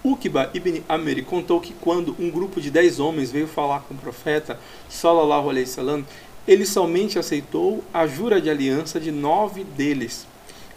Uqba 0.04 0.50
ibn 0.54 0.82
Amr 0.88 1.24
contou 1.24 1.60
que 1.60 1.72
quando 1.72 2.14
um 2.18 2.30
grupo 2.30 2.60
de 2.60 2.70
dez 2.70 3.00
homens 3.00 3.32
veio 3.32 3.48
falar 3.48 3.80
com 3.80 3.94
o 3.94 3.98
profeta, 3.98 4.60
sallallahu 4.88 5.48
alaihi 5.48 5.66
wasallam, 5.66 6.06
ele 6.46 6.66
somente 6.66 7.18
aceitou 7.18 7.82
a 7.92 8.06
jura 8.06 8.40
de 8.40 8.50
aliança 8.50 9.00
de 9.00 9.10
nove 9.10 9.64
deles. 9.64 10.26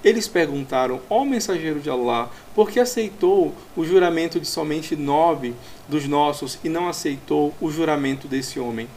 Eles 0.04 0.28
perguntaram, 0.28 1.02
ó 1.10 1.26
mensageiro 1.26 1.80
de 1.80 1.90
Allah, 1.90 2.30
por 2.54 2.70
que 2.70 2.80
aceitou 2.80 3.54
o 3.76 3.84
juramento 3.84 4.40
de 4.40 4.48
somente 4.48 4.96
nove 4.96 5.56
dos 5.88 6.08
nossos 6.08 6.60
e 6.64 6.70
não 6.70 6.88
aceitou 6.88 7.54
o 7.60 7.72
juramento 7.72 8.28
desse 8.28 8.60
homem? 8.60 8.88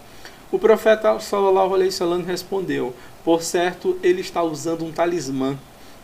O 0.52 0.58
profeta 0.58 1.18
sallallahu 1.18 1.74
alaihi 1.74 1.90
wasallam 1.90 2.22
respondeu: 2.22 2.94
Por 3.24 3.42
certo, 3.42 3.96
ele 4.02 4.20
está 4.20 4.42
usando 4.42 4.84
um 4.84 4.92
talismã. 4.92 5.58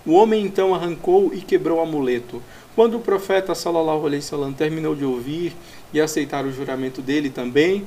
O 0.06 0.12
homem 0.12 0.44
então 0.44 0.74
arrancou 0.74 1.32
e 1.34 1.40
quebrou 1.40 1.78
o 1.78 1.82
amuleto. 1.82 2.42
Quando 2.74 2.96
o 2.96 3.00
profeta 3.00 3.54
sallallahu 3.54 4.06
alaihi 4.06 4.22
wasallam 4.22 4.52
terminou 4.52 4.94
de 4.94 5.04
ouvir 5.04 5.52
e 5.92 6.00
aceitar 6.00 6.46
o 6.46 6.52
juramento 6.52 7.02
dele 7.02 7.28
também, 7.28 7.86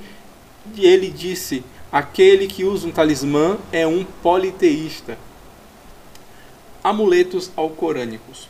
ele 0.78 1.10
disse: 1.10 1.64
Aquele 1.92 2.46
que 2.46 2.66
usa 2.66 2.88
um 2.88 2.92
talismã 2.92 3.58
é 3.72 3.88
um 3.88 4.04
politeísta 4.22 5.18
amuletos 6.84 7.52
alcorânicos. 7.56 8.48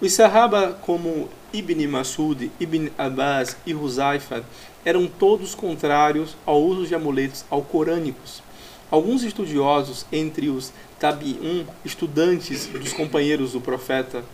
Os 0.00 0.12
Sahaba, 0.12 0.78
como 0.82 1.28
Ibn 1.52 1.86
Masud, 1.88 2.50
Ibn 2.58 2.88
Abbas 2.96 3.56
e 3.66 3.74
Huzaifa, 3.74 4.44
eram 4.84 5.06
todos 5.06 5.54
contrários 5.54 6.36
ao 6.46 6.62
uso 6.62 6.86
de 6.86 6.94
amuletos 6.94 7.44
alcorânicos. 7.50 8.42
Alguns 8.90 9.22
estudiosos, 9.22 10.06
entre 10.10 10.48
os 10.48 10.72
Tabi'un, 10.98 11.64
estudantes 11.84 12.66
dos 12.66 12.92
companheiros 12.92 13.52
do 13.52 13.60
profeta, 13.60 14.24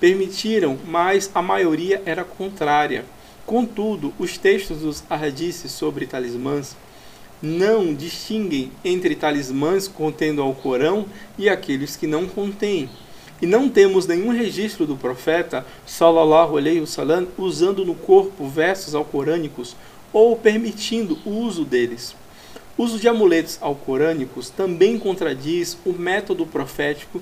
permitiram, 0.00 0.78
mas 0.86 1.30
a 1.34 1.40
maioria 1.40 2.02
era 2.04 2.24
contrária. 2.24 3.04
Contudo, 3.46 4.12
os 4.18 4.36
textos 4.36 4.78
dos 4.80 5.04
hadiths 5.08 5.70
sobre 5.70 6.06
talismãs 6.06 6.76
não 7.42 7.92
distinguem 7.92 8.70
entre 8.84 9.16
talismãs 9.16 9.88
contendo 9.88 10.40
ao 10.40 10.54
Corão 10.54 11.06
e 11.36 11.48
aqueles 11.48 11.96
que 11.96 12.06
não 12.06 12.26
contêm. 12.26 12.88
E 13.40 13.46
não 13.46 13.68
temos 13.68 14.06
nenhum 14.06 14.30
registro 14.30 14.86
do 14.86 14.96
profeta, 14.96 15.66
sallallahu 15.84 16.56
alaihi 16.56 16.80
wasallam, 16.80 17.26
usando 17.36 17.84
no 17.84 17.96
corpo 17.96 18.46
versos 18.46 18.94
alcorânicos 18.94 19.74
ou 20.12 20.36
permitindo 20.36 21.18
o 21.24 21.30
uso 21.30 21.64
deles. 21.64 22.14
O 22.78 22.84
uso 22.84 23.00
de 23.00 23.08
amuletos 23.08 23.58
alcorânicos 23.60 24.48
também 24.48 24.96
contradiz 24.98 25.76
o 25.84 25.92
método 25.92 26.46
profético 26.46 27.20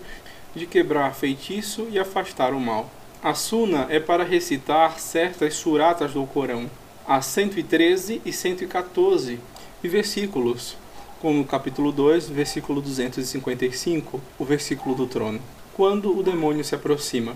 de 0.54 0.66
quebrar 0.66 1.14
feitiço 1.14 1.88
e 1.90 1.98
afastar 1.98 2.52
o 2.52 2.60
mal. 2.60 2.90
A 3.22 3.34
suna 3.34 3.86
é 3.88 3.98
para 3.98 4.24
recitar 4.24 4.98
certas 5.00 5.54
suratas 5.54 6.12
do 6.12 6.24
Corão, 6.26 6.70
a 7.06 7.20
113 7.20 8.20
e 8.24 8.32
114, 8.32 9.38
e 9.82 9.88
versículos, 9.88 10.76
como 11.20 11.38
no 11.38 11.44
capítulo 11.44 11.90
2, 11.92 12.28
versículo 12.28 12.80
255, 12.80 14.20
o 14.38 14.44
versículo 14.44 14.94
do 14.94 15.06
trono. 15.06 15.40
Quando 15.74 16.16
o 16.16 16.22
demônio 16.22 16.64
se 16.64 16.74
aproxima. 16.74 17.34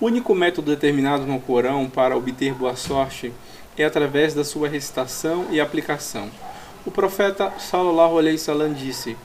O 0.00 0.06
único 0.06 0.34
método 0.34 0.70
determinado 0.70 1.26
no 1.26 1.40
Corão 1.40 1.88
para 1.88 2.16
obter 2.16 2.54
boa 2.54 2.74
sorte 2.74 3.32
é 3.76 3.84
através 3.84 4.34
da 4.34 4.42
sua 4.42 4.68
recitação 4.68 5.46
e 5.50 5.60
aplicação. 5.60 6.30
O 6.86 6.90
profeta 6.90 7.52
sallallahu 7.58 8.18
alaihi 8.18 8.36
wasallam 8.36 8.72
disse: 8.72 9.16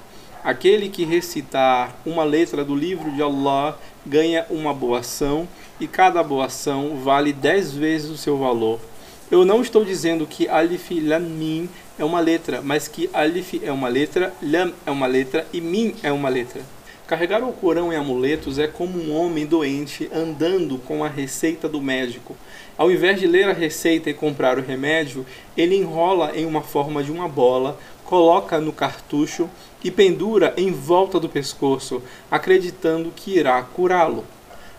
Aquele 0.43 0.89
que 0.89 1.05
recitar 1.05 1.95
uma 2.05 2.23
letra 2.23 2.63
do 2.63 2.75
livro 2.75 3.09
de 3.11 3.21
Allah 3.21 3.79
ganha 4.05 4.45
uma 4.49 4.73
boa 4.73 4.99
ação 4.99 5.47
e 5.79 5.87
cada 5.87 6.21
boa 6.21 6.45
ação 6.45 6.97
vale 6.97 7.33
dez 7.33 7.73
vezes 7.73 8.09
o 8.09 8.17
seu 8.17 8.37
valor. 8.37 8.79
Eu 9.31 9.43
não 9.43 9.61
estou 9.61 9.83
dizendo 9.83 10.27
que 10.27 10.47
Alif 10.47 10.99
Lam 10.99 11.21
Mim 11.21 11.69
é 11.97 12.03
uma 12.03 12.19
letra, 12.19 12.61
mas 12.61 12.87
que 12.87 13.09
Alif 13.13 13.61
é 13.63 13.71
uma 13.71 13.87
letra, 13.87 14.33
Lam 14.41 14.73
é 14.85 14.91
uma 14.91 15.07
letra 15.07 15.47
e 15.53 15.61
Mim 15.61 15.95
é 16.03 16.11
uma 16.11 16.29
letra. 16.29 16.61
Carregar 17.07 17.43
o 17.43 17.53
Corão 17.53 17.93
em 17.93 17.95
amuletos 17.95 18.57
é 18.57 18.67
como 18.67 18.97
um 18.97 19.15
homem 19.15 19.45
doente 19.45 20.09
andando 20.13 20.79
com 20.79 21.03
a 21.03 21.07
receita 21.07 21.69
do 21.69 21.79
médico. 21.79 22.35
Ao 22.75 22.91
invés 22.91 23.19
de 23.19 23.27
ler 23.27 23.47
a 23.47 23.53
receita 23.53 24.09
e 24.09 24.13
comprar 24.13 24.57
o 24.57 24.63
remédio, 24.63 25.25
ele 25.55 25.75
enrola 25.75 26.31
em 26.35 26.45
uma 26.45 26.61
forma 26.61 27.03
de 27.03 27.11
uma 27.11 27.29
bola, 27.29 27.79
coloca 28.03 28.59
no 28.59 28.73
cartucho 28.73 29.47
e 29.83 29.91
pendura 29.91 30.53
em 30.57 30.71
volta 30.71 31.19
do 31.19 31.29
pescoço, 31.29 32.01
acreditando 32.29 33.13
que 33.15 33.37
irá 33.37 33.61
curá-lo. 33.61 34.25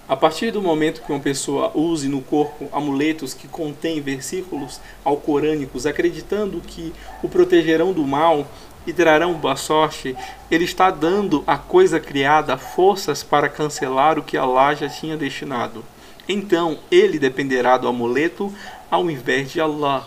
A 0.09 0.17
partir 0.17 0.53
do 0.53 0.63
momento 0.63 1.03
que 1.03 1.13
uma 1.13 1.21
pessoa 1.21 1.73
use 1.75 2.09
no 2.09 2.21
corpo 2.23 2.69
amuletos 2.73 3.35
que 3.35 3.49
contêm 3.49 4.01
versículos 4.01 4.81
alcorânicos, 5.05 5.85
acreditando 5.85 6.61
que 6.61 6.93
o 7.23 7.29
protegerão 7.29 7.93
do 7.93 8.07
mal, 8.07 8.47
e 8.87 8.93
trarão 8.93 9.35
boa 9.35 9.57
sorte, 9.57 10.17
ele 10.51 10.65
está 10.65 10.91
dando 10.91 11.43
à 11.47 11.59
coisa 11.59 11.99
criada 11.99 12.57
forças 12.57 13.23
para 13.23 13.49
cancelar 13.49 14.19
o 14.19 14.23
que 14.23 14.37
Allah 14.37 14.75
já 14.75 14.89
tinha 14.89 15.17
destinado. 15.17 15.85
Então 16.29 16.79
ele 16.91 17.19
dependerá 17.19 17.77
do 17.77 17.89
amuleto 17.89 18.53
ao 18.91 19.11
invés 19.11 19.51
de 19.51 19.61
Allah. 19.61 20.07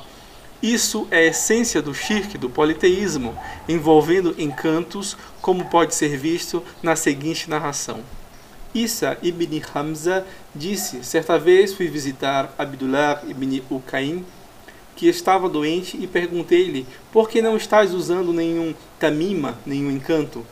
Isso 0.62 1.08
é 1.12 1.20
a 1.20 1.26
essência 1.26 1.82
do 1.82 1.94
shirk, 1.94 2.38
do 2.38 2.50
politeísmo, 2.50 3.38
envolvendo 3.68 4.36
encantos, 4.38 5.16
como 5.42 5.66
pode 5.66 5.96
ser 5.96 6.18
visto 6.18 6.64
na 6.84 6.96
seguinte 6.96 7.50
narração. 7.50 8.02
Isa 8.74 9.18
ibn 9.24 9.62
Hamza 9.74 10.26
disse: 10.54 11.04
Certa 11.04 11.40
vez 11.40 11.74
fui 11.74 11.88
visitar 11.88 12.54
Abdullah 12.58 13.24
ibn 13.28 13.62
Ukaim, 13.70 14.24
que 14.96 15.08
estava 15.08 15.50
doente 15.50 15.98
e 16.00 16.06
perguntei-lhe: 16.06 16.86
Por 17.12 17.30
que 17.30 17.42
não 17.42 17.58
estás 17.58 17.94
usando 17.94 18.32
nenhum 18.32 18.76
tamima, 19.00 19.58
nenhum 19.66 19.90
encanto? 19.90 20.46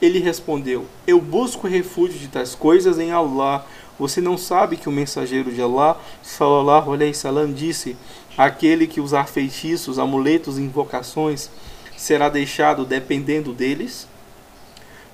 Ele 0.00 0.18
respondeu: 0.18 0.86
Eu 1.06 1.20
busco 1.20 1.66
refúgio 1.66 2.18
de 2.18 2.28
tais 2.28 2.54
coisas 2.54 2.98
em 2.98 3.12
Allah. 3.12 3.64
Você 3.98 4.20
não 4.20 4.36
sabe 4.36 4.76
que 4.76 4.88
o 4.88 4.92
mensageiro 4.92 5.52
de 5.52 5.62
Allah, 5.62 6.00
sallallahu 6.22 6.92
alaihi 6.92 7.14
salam, 7.14 7.52
disse: 7.52 7.96
Aquele 8.36 8.86
que 8.86 9.00
usar 9.00 9.28
feitiços, 9.28 9.98
amuletos 9.98 10.58
e 10.58 10.62
invocações 10.62 11.48
será 11.96 12.28
deixado 12.28 12.84
dependendo 12.84 13.52
deles? 13.52 14.08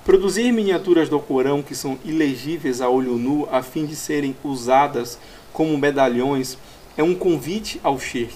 Produzir 0.09 0.51
miniaturas 0.51 1.07
do 1.07 1.19
Corão 1.19 1.61
que 1.61 1.75
são 1.75 1.95
ilegíveis 2.03 2.81
a 2.81 2.89
olho 2.89 3.15
nu 3.15 3.47
a 3.51 3.61
fim 3.61 3.85
de 3.85 3.95
serem 3.95 4.35
usadas 4.43 5.19
como 5.53 5.77
medalhões 5.77 6.57
é 6.97 7.03
um 7.03 7.13
convite 7.13 7.79
ao 7.83 7.99
shirk. 7.99 8.33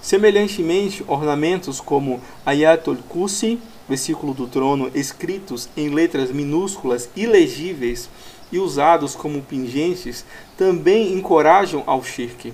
Semelhantemente, 0.00 1.04
ornamentos 1.06 1.80
como 1.80 2.20
Ayatul 2.44 2.96
Kursi, 3.08 3.60
versículo 3.88 4.34
do 4.34 4.48
trono, 4.48 4.90
escritos 4.96 5.68
em 5.76 5.90
letras 5.90 6.32
minúsculas 6.32 7.08
ilegíveis 7.14 8.10
e 8.50 8.58
usados 8.58 9.14
como 9.14 9.42
pingentes, 9.42 10.24
também 10.58 11.12
encorajam 11.12 11.84
ao 11.86 12.02
shirk. 12.02 12.52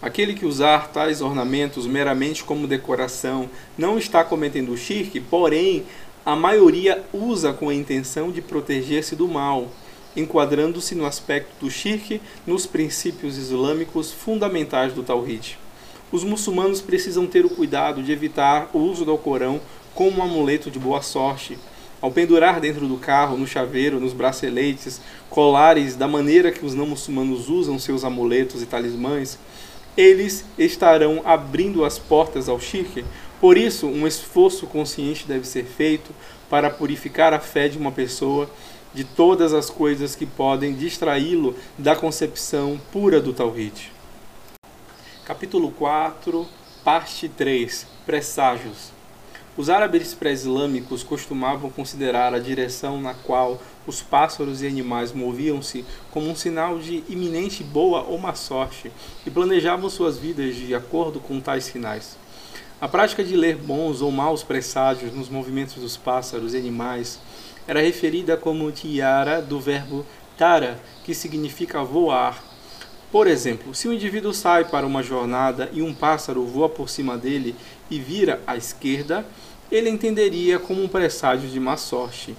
Aquele 0.00 0.32
que 0.32 0.46
usar 0.46 0.88
tais 0.92 1.20
ornamentos 1.20 1.84
meramente 1.84 2.42
como 2.42 2.68
decoração 2.68 3.50
não 3.76 3.98
está 3.98 4.24
cometendo 4.24 4.76
shirk, 4.76 5.20
porém, 5.22 5.84
a 6.28 6.36
maioria 6.36 7.02
usa 7.10 7.54
com 7.54 7.70
a 7.70 7.74
intenção 7.74 8.30
de 8.30 8.42
proteger-se 8.42 9.16
do 9.16 9.26
mal, 9.26 9.68
enquadrando-se 10.14 10.94
no 10.94 11.06
aspecto 11.06 11.50
do 11.58 11.70
shirk 11.70 12.20
nos 12.46 12.66
princípios 12.66 13.38
islâmicos 13.38 14.12
fundamentais 14.12 14.92
do 14.92 15.02
Tawhid 15.02 15.58
os 16.10 16.24
muçulmanos 16.24 16.82
precisam 16.82 17.26
ter 17.26 17.46
o 17.46 17.50
cuidado 17.50 18.02
de 18.02 18.12
evitar 18.12 18.70
o 18.74 18.78
uso 18.78 19.04
do 19.04 19.10
Alcorão 19.10 19.58
como 19.94 20.18
um 20.18 20.22
amuleto 20.22 20.70
de 20.70 20.78
boa 20.78 21.02
sorte. 21.02 21.58
Ao 22.00 22.10
pendurar 22.10 22.60
dentro 22.60 22.86
do 22.86 22.96
carro, 22.96 23.36
no 23.36 23.46
chaveiro, 23.46 24.00
nos 24.00 24.12
braceletes, 24.12 25.00
colares, 25.28 25.96
da 25.96 26.06
maneira 26.06 26.52
que 26.52 26.64
os 26.64 26.74
não 26.74 26.86
muçulmanos 26.86 27.48
usam 27.48 27.78
seus 27.78 28.04
amuletos 28.04 28.62
e 28.62 28.66
talismãs, 28.66 29.38
eles 29.96 30.44
estarão 30.56 31.22
abrindo 31.24 31.84
as 31.84 31.98
portas 31.98 32.48
ao 32.48 32.60
shirk. 32.60 33.04
Por 33.40 33.56
isso, 33.56 33.86
um 33.86 34.04
esforço 34.04 34.66
consciente 34.66 35.26
deve 35.26 35.46
ser 35.46 35.64
feito 35.64 36.10
para 36.50 36.70
purificar 36.70 37.32
a 37.32 37.38
fé 37.38 37.68
de 37.68 37.78
uma 37.78 37.92
pessoa 37.92 38.50
de 38.92 39.04
todas 39.04 39.52
as 39.52 39.70
coisas 39.70 40.16
que 40.16 40.26
podem 40.26 40.74
distraí-lo 40.74 41.54
da 41.76 41.94
concepção 41.94 42.80
pura 42.90 43.20
do 43.20 43.32
Tawhid. 43.32 43.92
Capítulo 45.24 45.70
4, 45.70 46.48
parte 46.82 47.28
3 47.28 47.86
Presságios. 48.04 48.90
Os 49.56 49.70
árabes 49.70 50.14
pré-islâmicos 50.14 51.04
costumavam 51.04 51.70
considerar 51.70 52.34
a 52.34 52.38
direção 52.40 53.00
na 53.00 53.14
qual 53.14 53.60
os 53.86 54.02
pássaros 54.02 54.62
e 54.62 54.66
animais 54.66 55.12
moviam-se 55.12 55.84
como 56.10 56.28
um 56.28 56.34
sinal 56.34 56.78
de 56.78 57.04
iminente 57.08 57.62
boa 57.62 58.02
ou 58.02 58.18
má 58.18 58.34
sorte 58.34 58.90
e 59.24 59.30
planejavam 59.30 59.88
suas 59.88 60.18
vidas 60.18 60.56
de 60.56 60.74
acordo 60.74 61.20
com 61.20 61.40
tais 61.40 61.64
sinais. 61.64 62.16
A 62.80 62.86
prática 62.86 63.24
de 63.24 63.36
ler 63.36 63.56
bons 63.56 64.00
ou 64.00 64.10
maus 64.12 64.44
presságios 64.44 65.12
nos 65.12 65.28
movimentos 65.28 65.74
dos 65.82 65.96
pássaros 65.96 66.54
e 66.54 66.56
animais 66.56 67.18
era 67.66 67.80
referida 67.80 68.36
como 68.36 68.70
tiara 68.70 69.42
do 69.42 69.58
verbo 69.58 70.06
tara, 70.36 70.80
que 71.04 71.12
significa 71.12 71.82
voar, 71.82 72.40
por 73.10 73.26
exemplo, 73.26 73.74
se 73.74 73.88
um 73.88 73.92
indivíduo 73.92 74.34
sai 74.34 74.66
para 74.66 74.86
uma 74.86 75.02
jornada 75.02 75.70
e 75.72 75.80
um 75.80 75.94
pássaro 75.94 76.44
voa 76.44 76.68
por 76.68 76.90
cima 76.90 77.16
dele 77.16 77.56
e 77.90 77.98
vira 77.98 78.40
à 78.46 78.54
esquerda, 78.54 79.26
ele 79.72 79.88
entenderia 79.88 80.58
como 80.58 80.82
um 80.82 80.88
presságio 80.88 81.48
de 81.48 81.58
má 81.58 81.76
sorte 81.76 82.36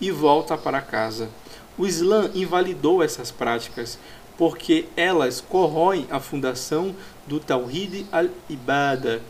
e 0.00 0.10
volta 0.12 0.56
para 0.56 0.80
casa. 0.80 1.28
O 1.76 1.86
Islã 1.86 2.30
invalidou 2.34 3.02
essas 3.02 3.30
práticas 3.30 3.98
porque 4.38 4.86
elas 4.96 5.40
corroem 5.40 6.06
a 6.08 6.20
fundação 6.20 6.94
do 7.26 7.40
Tawhid 7.40 8.06
al-Ibada 8.12 9.20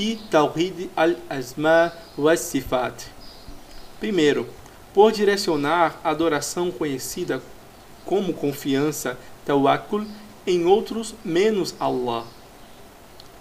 e 0.00 0.16
Tawhid 0.30 0.88
al-Asma 0.96 1.92
wa 2.16 2.34
Sifat. 2.34 3.04
Primeiro, 3.98 4.48
por 4.94 5.12
direcionar 5.12 6.00
a 6.02 6.08
adoração 6.08 6.70
conhecida 6.70 7.42
como 8.06 8.32
confiança, 8.32 9.18
tawakkul, 9.44 10.06
em 10.46 10.64
outros 10.64 11.14
menos 11.22 11.74
Allah. 11.78 12.24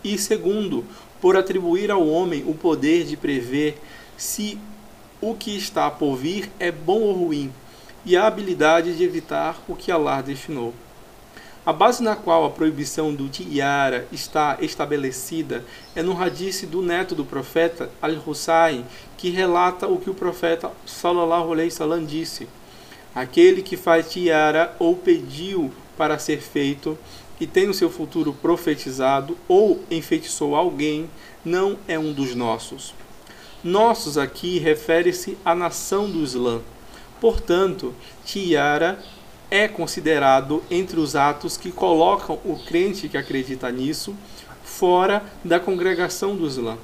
E 0.03 0.17
segundo, 0.17 0.83
por 1.21 1.37
atribuir 1.37 1.91
ao 1.91 2.05
homem 2.05 2.43
o 2.45 2.53
poder 2.53 3.05
de 3.05 3.15
prever 3.15 3.81
se 4.17 4.59
o 5.21 5.33
que 5.35 5.55
está 5.55 5.89
por 5.89 6.17
vir 6.17 6.51
é 6.59 6.73
bom 6.73 6.99
ou 6.99 7.13
ruim, 7.13 7.53
e 8.05 8.17
a 8.17 8.27
habilidade 8.27 8.97
de 8.97 9.03
evitar 9.05 9.63
o 9.65 9.77
que 9.77 9.93
Allah 9.93 10.21
destinou. 10.21 10.73
A 11.65 11.73
base 11.73 12.01
na 12.01 12.15
qual 12.15 12.45
a 12.45 12.49
proibição 12.49 13.13
do 13.13 13.27
tiara 13.27 14.07
está 14.11 14.57
estabelecida 14.61 15.65
é 15.93 16.01
no 16.01 16.19
hadith 16.19 16.65
do 16.65 16.81
neto 16.81 17.13
do 17.13 17.25
profeta 17.25 17.89
Al-Hussein, 18.01 18.85
que 19.17 19.29
relata 19.29 19.85
o 19.85 19.99
que 19.99 20.09
o 20.09 20.13
profeta 20.13 20.71
sallallahu 20.85 21.51
alaihi 21.51 21.69
wasallam 21.69 22.05
disse: 22.05 22.47
Aquele 23.13 23.61
que 23.61 23.75
faz 23.75 24.09
tiara 24.09 24.73
ou 24.79 24.95
pediu 24.95 25.71
para 25.97 26.17
ser 26.17 26.39
feito 26.39 26.97
e 27.39 27.45
tem 27.45 27.67
o 27.67 27.73
seu 27.73 27.89
futuro 27.89 28.33
profetizado 28.33 29.37
ou 29.47 29.83
enfeitiçou 29.91 30.55
alguém, 30.55 31.09
não 31.43 31.77
é 31.87 31.99
um 31.99 32.13
dos 32.13 32.35
nossos. 32.35 32.93
Nossos 33.61 34.17
aqui 34.17 34.59
refere-se 34.59 35.37
à 35.43 35.53
nação 35.53 36.09
do 36.09 36.23
Islã. 36.23 36.61
Portanto, 37.19 37.93
tiara 38.23 39.03
é 39.51 39.67
considerado 39.67 40.63
entre 40.69 40.99
os 40.99 41.15
atos 41.15 41.57
que 41.57 41.71
colocam 41.71 42.39
o 42.45 42.57
crente 42.65 43.09
que 43.09 43.17
acredita 43.17 43.71
nisso 43.71 44.15
fora 44.63 45.23
da 45.43 45.59
congregação 45.59 46.35
do 46.35 46.45
Islã. 46.45 46.77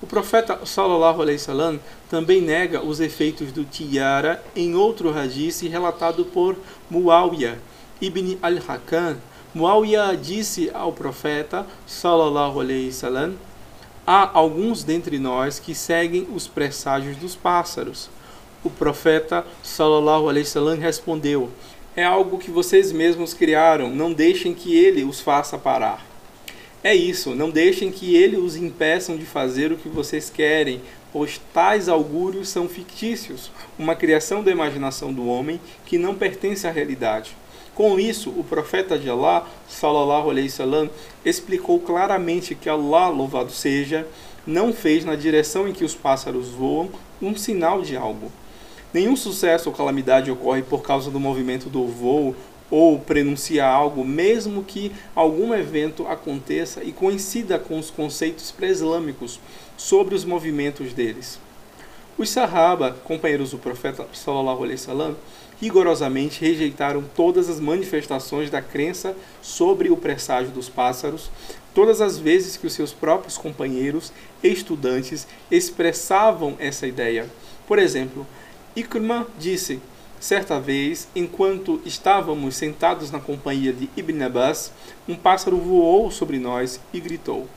O 0.00 0.06
profeta 0.06 0.64
sallallahu 0.64 1.22
alaihi 1.22 1.38
wasallam 1.38 1.80
também 2.08 2.40
nega 2.40 2.80
os 2.80 3.00
efeitos 3.00 3.50
do 3.50 3.64
tiara 3.64 4.42
em 4.54 4.76
outro 4.76 5.10
hadith 5.10 5.62
relatado 5.68 6.24
por 6.24 6.56
Muawiyah, 6.88 7.58
Ibn 8.00 8.38
al-Hakam, 8.40 9.16
Muawiyah 9.52 10.14
disse 10.14 10.70
ao 10.72 10.92
profeta, 10.92 11.66
sallallahu 11.84 12.60
alaihi 12.60 12.86
wasallam, 12.88 13.34
há 14.06 14.30
alguns 14.38 14.84
dentre 14.84 15.18
nós 15.18 15.58
que 15.58 15.74
seguem 15.74 16.28
os 16.32 16.46
presságios 16.46 17.16
dos 17.16 17.34
pássaros. 17.34 18.08
O 18.68 18.70
profeta, 18.70 19.46
sallallahu 19.62 20.28
alaihi 20.28 20.44
wasallam, 20.44 20.78
respondeu, 20.78 21.48
é 21.96 22.04
algo 22.04 22.36
que 22.36 22.50
vocês 22.50 22.92
mesmos 22.92 23.32
criaram, 23.32 23.88
não 23.88 24.12
deixem 24.12 24.52
que 24.52 24.76
ele 24.76 25.04
os 25.04 25.22
faça 25.22 25.56
parar. 25.56 26.06
É 26.84 26.94
isso, 26.94 27.34
não 27.34 27.48
deixem 27.48 27.90
que 27.90 28.14
ele 28.14 28.36
os 28.36 28.56
impeçam 28.56 29.16
de 29.16 29.24
fazer 29.24 29.72
o 29.72 29.78
que 29.78 29.88
vocês 29.88 30.28
querem, 30.28 30.82
pois 31.10 31.40
tais 31.54 31.88
augúrios 31.88 32.50
são 32.50 32.68
fictícios, 32.68 33.50
uma 33.78 33.94
criação 33.94 34.42
da 34.42 34.50
imaginação 34.50 35.10
do 35.10 35.26
homem 35.26 35.58
que 35.86 35.96
não 35.96 36.14
pertence 36.14 36.66
à 36.66 36.70
realidade. 36.70 37.34
Com 37.74 37.98
isso, 37.98 38.28
o 38.36 38.44
profeta 38.44 38.98
de 38.98 39.08
Allah, 39.08 39.48
sallallahu 39.66 40.28
alaihi 40.28 40.48
wasallam, 40.48 40.90
explicou 41.24 41.80
claramente 41.80 42.54
que 42.54 42.68
Allah, 42.68 43.08
louvado 43.08 43.50
seja, 43.50 44.06
não 44.46 44.74
fez 44.74 45.06
na 45.06 45.16
direção 45.16 45.66
em 45.66 45.72
que 45.72 45.86
os 45.86 45.94
pássaros 45.94 46.48
voam 46.48 46.90
um 47.20 47.34
sinal 47.34 47.80
de 47.80 47.96
algo. 47.96 48.30
Nenhum 48.92 49.16
sucesso 49.16 49.68
ou 49.68 49.74
calamidade 49.74 50.30
ocorre 50.30 50.62
por 50.62 50.82
causa 50.82 51.10
do 51.10 51.20
movimento 51.20 51.68
do 51.68 51.86
voo 51.86 52.34
ou 52.70 52.98
prenuncia 52.98 53.66
algo, 53.66 54.04
mesmo 54.04 54.62
que 54.62 54.92
algum 55.14 55.54
evento 55.54 56.06
aconteça 56.06 56.82
e 56.84 56.92
coincida 56.92 57.58
com 57.58 57.78
os 57.78 57.90
conceitos 57.90 58.50
pré-islâmicos 58.50 59.40
sobre 59.76 60.14
os 60.14 60.24
movimentos 60.24 60.92
deles. 60.92 61.38
Os 62.16 62.30
Sahaba, 62.30 62.96
companheiros 63.04 63.52
do 63.52 63.58
profeta 63.58 64.06
sallallahu 64.12 64.64
alaihi 64.64 64.80
wasallam, 64.80 65.16
rigorosamente 65.60 66.40
rejeitaram 66.40 67.04
todas 67.14 67.48
as 67.48 67.60
manifestações 67.60 68.50
da 68.50 68.60
crença 68.60 69.14
sobre 69.40 69.88
o 69.88 69.96
presságio 69.96 70.50
dos 70.52 70.68
pássaros, 70.68 71.30
todas 71.72 72.00
as 72.00 72.18
vezes 72.18 72.56
que 72.56 72.66
os 72.66 72.72
seus 72.72 72.92
próprios 72.92 73.38
companheiros 73.38 74.12
estudantes 74.42 75.26
expressavam 75.50 76.56
essa 76.58 76.86
ideia. 76.86 77.26
Por 77.66 77.78
exemplo, 77.78 78.26
Ikrma 78.76 79.26
disse: 79.38 79.80
Certa 80.20 80.58
vez, 80.58 81.08
enquanto 81.14 81.80
estávamos 81.84 82.56
sentados 82.56 83.10
na 83.10 83.20
companhia 83.20 83.72
de 83.72 83.88
Ibn 83.96 84.22
Abbas, 84.24 84.72
um 85.08 85.14
pássaro 85.14 85.56
voou 85.56 86.10
sobre 86.10 86.38
nós 86.38 86.80
e 86.92 86.98
gritou. 86.98 87.48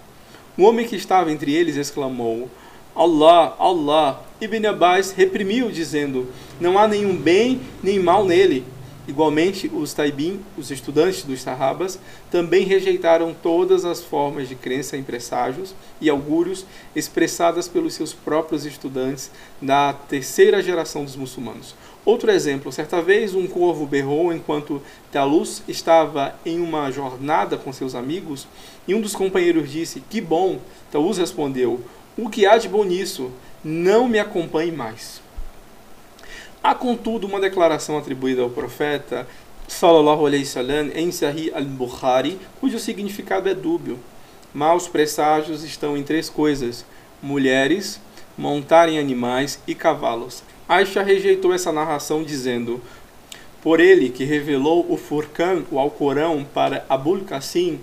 Um 0.57 0.65
homem 0.65 0.87
que 0.87 0.95
estava 0.95 1.31
entre 1.31 1.53
eles 1.53 1.75
exclamou: 1.75 2.49
Allah, 2.95 3.55
Allah. 3.57 4.23
Ibn 4.39 4.67
Abbas 4.67 5.11
reprimiu, 5.11 5.71
dizendo: 5.71 6.31
Não 6.59 6.77
há 6.77 6.87
nenhum 6.87 7.15
bem 7.15 7.61
nem 7.81 7.99
mal 7.99 8.25
nele. 8.25 8.63
Igualmente, 9.07 9.69
os 9.73 9.93
taibim, 9.93 10.39
os 10.55 10.69
estudantes 10.69 11.23
dos 11.23 11.41
Sahabas, 11.41 11.99
também 12.29 12.63
rejeitaram 12.63 13.33
todas 13.33 13.83
as 13.83 14.01
formas 14.01 14.47
de 14.47 14.53
crença 14.53 14.95
em 14.95 15.01
presságios 15.01 15.73
e 15.99 16.09
augúrios 16.09 16.65
expressadas 16.95 17.67
pelos 17.67 17.95
seus 17.95 18.13
próprios 18.13 18.63
estudantes 18.63 19.31
da 19.59 19.91
terceira 19.91 20.61
geração 20.61 21.03
dos 21.03 21.15
muçulmanos. 21.15 21.75
Outro 22.05 22.31
exemplo, 22.31 22.71
certa 22.71 23.01
vez 23.01 23.33
um 23.33 23.47
corvo 23.47 23.85
berrou 23.85 24.33
enquanto 24.33 24.81
Talus 25.11 25.63
estava 25.67 26.35
em 26.45 26.59
uma 26.59 26.91
jornada 26.91 27.57
com 27.57 27.73
seus 27.73 27.95
amigos 27.95 28.47
e 28.87 28.93
um 28.93 29.01
dos 29.01 29.15
companheiros 29.15 29.69
disse: 29.69 30.01
Que 30.09 30.19
bom! 30.19 30.59
Talus 30.91 31.17
respondeu: 31.17 31.79
O 32.17 32.29
que 32.29 32.45
há 32.45 32.57
de 32.57 32.67
bom 32.67 32.83
nisso? 32.83 33.31
Não 33.63 34.07
me 34.07 34.17
acompanhe 34.17 34.71
mais. 34.71 35.20
Há, 36.63 36.75
contudo, 36.75 37.25
uma 37.25 37.39
declaração 37.39 37.97
atribuída 37.97 38.43
ao 38.43 38.49
profeta 38.49 39.27
sallallahu 39.67 40.27
alaihi 40.27 40.43
wasallam 40.43 40.91
em 40.93 41.11
Sahih 41.11 41.51
al-Bukhari, 41.55 42.37
cujo 42.59 42.77
significado 42.77 43.49
é 43.49 43.55
dúbio. 43.55 43.97
Maus 44.53 44.87
presságios 44.87 45.63
estão 45.63 45.97
em 45.97 46.03
três 46.03 46.29
coisas: 46.29 46.85
mulheres, 47.19 47.99
montarem 48.37 48.99
animais 48.99 49.59
e 49.65 49.73
cavalos. 49.73 50.43
Aisha 50.69 51.01
rejeitou 51.01 51.51
essa 51.51 51.71
narração 51.71 52.23
dizendo: 52.23 52.79
Por 53.63 53.79
ele 53.79 54.09
que 54.09 54.23
revelou 54.23 54.85
o 54.87 54.97
Furqan, 54.97 55.63
o 55.71 55.79
Alcorão, 55.79 56.45
para 56.53 56.85
Abul 56.87 57.21
Qasim, 57.21 57.79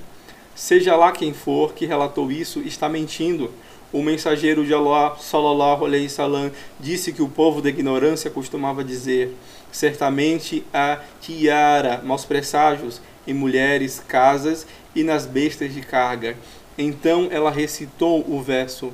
seja 0.54 0.94
lá 0.94 1.10
quem 1.10 1.34
for 1.34 1.72
que 1.74 1.84
relatou 1.84 2.30
isso, 2.30 2.60
está 2.60 2.88
mentindo 2.88 3.50
o 3.92 4.02
mensageiro 4.02 4.64
de 4.64 4.74
Allah, 4.74 5.16
sallallahu 5.18 5.86
alaihi 5.86 6.08
salam, 6.08 6.50
disse 6.78 7.12
que 7.12 7.22
o 7.22 7.28
povo 7.28 7.62
da 7.62 7.68
ignorância 7.68 8.30
costumava 8.30 8.84
dizer: 8.84 9.34
certamente 9.72 10.64
há 10.72 11.00
tiara, 11.20 12.02
maus 12.04 12.24
presságios, 12.24 13.00
em 13.26 13.32
mulheres, 13.32 14.02
casas 14.06 14.66
e 14.94 15.02
nas 15.02 15.26
bestas 15.26 15.72
de 15.72 15.80
carga. 15.80 16.36
Então 16.76 17.28
ela 17.30 17.50
recitou 17.50 18.24
o 18.28 18.42
verso: 18.42 18.92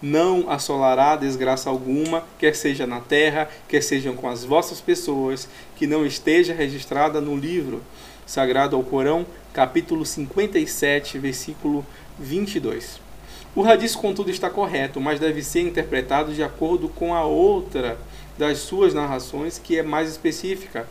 Não 0.00 0.50
assolará 0.50 1.16
desgraça 1.16 1.68
alguma, 1.68 2.24
quer 2.38 2.56
seja 2.56 2.86
na 2.86 3.00
terra, 3.00 3.48
quer 3.68 3.82
sejam 3.82 4.14
com 4.14 4.28
as 4.28 4.44
vossas 4.44 4.80
pessoas, 4.80 5.48
que 5.76 5.86
não 5.86 6.06
esteja 6.06 6.54
registrada 6.54 7.20
no 7.20 7.36
livro 7.36 7.82
sagrado 8.30 8.76
ao 8.76 8.84
Corão, 8.84 9.26
capítulo 9.52 10.06
57, 10.06 11.18
versículo 11.18 11.84
22. 12.16 13.09
O 13.54 13.64
hadith, 13.64 13.96
contudo, 13.96 14.30
está 14.30 14.48
correto, 14.48 15.00
mas 15.00 15.18
deve 15.18 15.42
ser 15.42 15.62
interpretado 15.62 16.32
de 16.32 16.42
acordo 16.42 16.88
com 16.88 17.12
a 17.12 17.24
outra 17.24 17.98
das 18.38 18.58
suas 18.58 18.94
narrações, 18.94 19.58
que 19.58 19.76
é 19.76 19.82
mais 19.82 20.08
específica. 20.08 20.86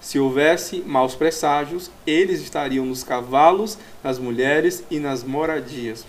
Se 0.00 0.18
houvesse 0.18 0.82
maus 0.86 1.14
presságios, 1.14 1.90
eles 2.06 2.40
estariam 2.40 2.86
nos 2.86 3.04
cavalos, 3.04 3.78
nas 4.02 4.18
mulheres 4.18 4.82
e 4.90 4.98
nas 4.98 5.22
moradias. 5.22 6.06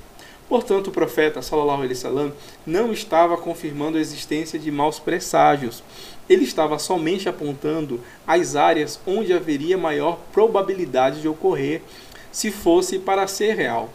Portanto, 0.48 0.88
o 0.88 0.92
profeta 0.92 1.42
sallallahu 1.42 1.82
alaihi 1.82 1.94
wasallam 1.94 2.32
não 2.66 2.94
estava 2.94 3.36
confirmando 3.36 3.98
a 3.98 4.02
existência 4.02 4.58
de 4.58 4.72
maus 4.72 5.00
presságios. 5.00 5.84
Ele 6.30 6.46
estava 6.46 6.80
somente 6.80 7.28
apontando 7.28 8.00
as 8.26 8.56
áreas 8.56 9.00
onde 9.06 9.34
haveria 9.34 9.78
maior 9.78 10.18
probabilidade 10.32 11.22
de 11.22 11.28
ocorrer, 11.28 11.82
se 12.32 12.52
fosse 12.52 12.98
para 12.98 13.28
ser 13.28 13.56
real. 13.56 13.90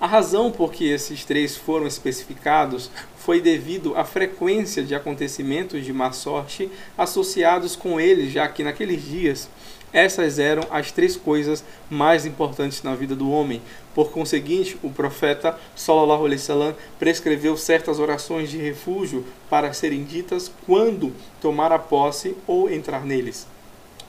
A 0.00 0.06
razão 0.06 0.50
por 0.50 0.72
que 0.72 0.88
esses 0.88 1.24
três 1.24 1.56
foram 1.56 1.86
especificados 1.86 2.90
foi 3.16 3.40
devido 3.40 3.96
à 3.96 4.04
frequência 4.04 4.82
de 4.82 4.94
acontecimentos 4.94 5.84
de 5.84 5.92
má 5.92 6.12
sorte 6.12 6.70
associados 6.98 7.76
com 7.76 8.00
eles, 8.00 8.32
já 8.32 8.46
que 8.48 8.64
naqueles 8.64 9.02
dias 9.02 9.48
essas 9.94 10.40
eram 10.40 10.64
as 10.72 10.90
três 10.90 11.16
coisas 11.16 11.64
mais 11.88 12.26
importantes 12.26 12.82
na 12.82 12.96
vida 12.96 13.14
do 13.14 13.30
homem. 13.30 13.62
Por 13.94 14.10
conseguinte, 14.10 14.76
o 14.82 14.90
profeta 14.90 15.56
sallallahu 15.76 16.24
alaihi 16.24 16.40
wasallam 16.40 16.74
prescreveu 16.98 17.56
certas 17.56 18.00
orações 18.00 18.50
de 18.50 18.58
refúgio 18.58 19.24
para 19.48 19.72
serem 19.72 20.02
ditas 20.02 20.50
quando 20.66 21.12
tomar 21.40 21.70
a 21.70 21.78
posse 21.78 22.36
ou 22.44 22.68
entrar 22.68 23.06
neles. 23.06 23.46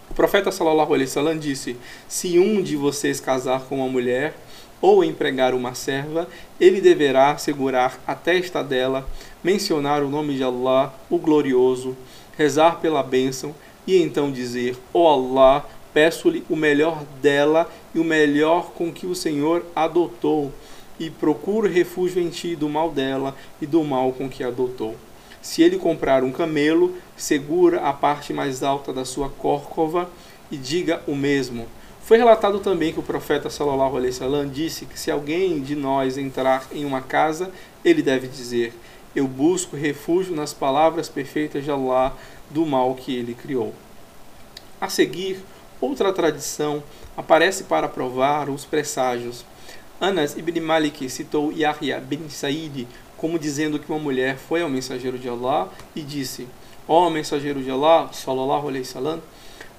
O 0.09 0.15
profeta 0.15 0.51
sallallahu 0.51 0.95
alaihi 0.95 1.07
wasallam 1.07 1.37
disse: 1.37 1.77
Se 2.07 2.39
um 2.39 2.63
de 2.63 2.75
vocês 2.75 3.19
casar 3.19 3.61
com 3.61 3.77
uma 3.77 3.87
mulher 3.87 4.33
ou 4.81 5.03
empregar 5.03 5.53
uma 5.53 5.73
serva, 5.73 6.27
ele 6.59 6.81
deverá 6.81 7.37
segurar 7.37 7.99
a 8.05 8.15
testa 8.15 8.63
dela, 8.63 9.07
mencionar 9.43 10.03
o 10.03 10.09
nome 10.09 10.35
de 10.35 10.43
Allah, 10.43 10.93
o 11.09 11.17
glorioso, 11.17 11.95
rezar 12.37 12.79
pela 12.79 13.01
bênção 13.03 13.53
e 13.87 14.01
então 14.01 14.31
dizer: 14.31 14.77
Ó 14.93 15.01
oh 15.01 15.07
Allah, 15.07 15.65
peço-lhe 15.93 16.43
o 16.49 16.55
melhor 16.55 17.03
dela 17.21 17.69
e 17.93 17.99
o 17.99 18.03
melhor 18.03 18.71
com 18.71 18.91
que 18.91 19.05
o 19.05 19.15
Senhor 19.15 19.65
adotou, 19.75 20.51
e 20.99 21.09
procuro 21.09 21.67
refúgio 21.67 22.21
em 22.21 22.29
ti 22.29 22.55
do 22.55 22.69
mal 22.69 22.91
dela 22.91 23.35
e 23.61 23.65
do 23.65 23.83
mal 23.83 24.11
com 24.13 24.29
que 24.29 24.43
adotou. 24.43 24.95
Se 25.41 25.61
ele 25.61 25.77
comprar 25.77 26.23
um 26.23 26.31
camelo, 26.31 26.95
segura 27.15 27.81
a 27.81 27.93
parte 27.93 28.33
mais 28.33 28.63
alta 28.63 28.91
da 28.91 29.05
sua 29.05 29.29
córcova 29.29 30.09
e 30.49 30.57
diga 30.57 31.03
o 31.05 31.15
mesmo. 31.15 31.67
Foi 32.05 32.19
relatado 32.19 32.59
também 32.59 32.93
que 32.93 32.99
o 32.99 33.03
profeta 33.03 33.49
sallallahu 33.49 33.97
alaihi 33.97 34.13
wasallam 34.13 34.47
disse 34.47 34.85
que 34.85 34.99
se 34.99 35.09
alguém 35.09 35.59
de 35.59 35.75
nós 35.75 36.19
entrar 36.19 36.67
em 36.71 36.85
uma 36.85 37.01
casa, 37.01 37.51
ele 37.83 38.03
deve 38.03 38.27
dizer: 38.27 38.75
Eu 39.15 39.27
busco 39.27 39.75
refúgio 39.75 40.35
nas 40.35 40.53
palavras 40.53 41.09
perfeitas 41.09 41.63
de 41.63 41.71
Allah 41.71 42.15
do 42.51 42.63
mal 42.63 42.93
que 42.93 43.15
ele 43.15 43.33
criou. 43.33 43.73
A 44.79 44.87
seguir, 44.87 45.43
outra 45.81 46.13
tradição 46.13 46.83
aparece 47.17 47.63
para 47.63 47.89
provar 47.89 48.51
os 48.51 48.65
presságios. 48.65 49.43
Anas 49.99 50.37
ibn 50.37 50.61
Malik 50.61 51.09
citou 51.09 51.51
Yahya 51.51 51.99
bin 51.99 52.29
Said 52.29 52.87
como 53.17 53.39
dizendo 53.39 53.79
que 53.79 53.89
uma 53.91 53.97
mulher 53.97 54.37
foi 54.37 54.61
ao 54.61 54.69
mensageiro 54.69 55.17
de 55.17 55.27
Allah 55.27 55.69
e 55.95 56.03
disse: 56.03 56.47
Ó 56.87 57.07
oh, 57.07 57.09
mensageiro 57.09 57.63
de 57.63 57.71
Allah, 57.71 58.09
sallallahu 58.13 58.67
alaihi 58.67 58.85
wasallam, 58.85 59.23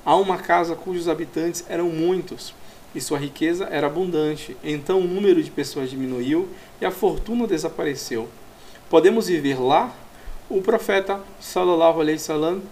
a 0.06 0.14
uma 0.14 0.38
casa 0.38 0.76
cujos 0.76 1.08
habitantes 1.08 1.64
eram 1.68 1.88
muitos 1.88 2.54
e 2.94 3.00
sua 3.00 3.18
riqueza 3.18 3.66
era 3.68 3.88
abundante. 3.88 4.56
Então 4.62 5.00
o 5.00 5.06
número 5.06 5.42
de 5.42 5.50
pessoas 5.50 5.90
diminuiu 5.90 6.48
e 6.80 6.86
a 6.86 6.92
fortuna 6.92 7.44
desapareceu. 7.44 8.28
Podemos 8.88 9.26
viver 9.26 9.60
lá? 9.60 9.92
O 10.48 10.62
profeta 10.62 11.20
sallallahu 11.40 12.00
alaihi 12.00 12.18
wasallam 12.18 12.62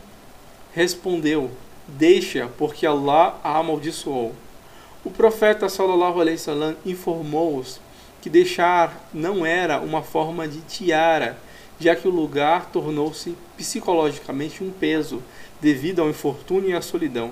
respondeu: 0.72 1.50
Deixa, 1.88 2.48
porque 2.56 2.86
Allah 2.86 3.36
a 3.42 3.58
amaldiçoou. 3.58 4.32
O 5.04 5.10
profeta 5.10 5.68
sallallahu 5.68 6.20
alaihi 6.20 6.38
wasallam 6.38 6.76
informou-os 6.86 7.80
que 8.22 8.30
deixar 8.30 9.08
não 9.12 9.44
era 9.44 9.80
uma 9.80 10.02
forma 10.02 10.46
de 10.46 10.60
tiara, 10.60 11.36
já 11.80 11.96
que 11.96 12.06
o 12.06 12.12
lugar 12.12 12.70
tornou-se 12.70 13.36
psicologicamente 13.56 14.62
um 14.62 14.70
peso 14.70 15.20
devido 15.64 16.02
ao 16.02 16.10
infortúnio 16.10 16.68
e 16.68 16.74
à 16.74 16.82
solidão. 16.82 17.30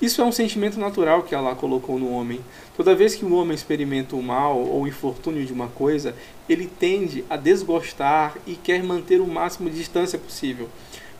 Isso 0.00 0.22
é 0.22 0.24
um 0.24 0.32
sentimento 0.32 0.80
natural 0.80 1.22
que 1.22 1.34
Allah 1.34 1.54
colocou 1.54 1.98
no 1.98 2.10
homem. 2.10 2.40
Toda 2.74 2.94
vez 2.94 3.14
que 3.14 3.26
o 3.26 3.34
homem 3.34 3.54
experimenta 3.54 4.16
o 4.16 4.22
mal 4.22 4.58
ou 4.58 4.84
o 4.84 4.88
infortúnio 4.88 5.44
de 5.44 5.52
uma 5.52 5.68
coisa, 5.68 6.14
ele 6.48 6.66
tende 6.66 7.26
a 7.28 7.36
desgostar 7.36 8.38
e 8.46 8.54
quer 8.54 8.82
manter 8.82 9.20
o 9.20 9.26
máximo 9.26 9.68
de 9.68 9.76
distância 9.76 10.18
possível, 10.18 10.66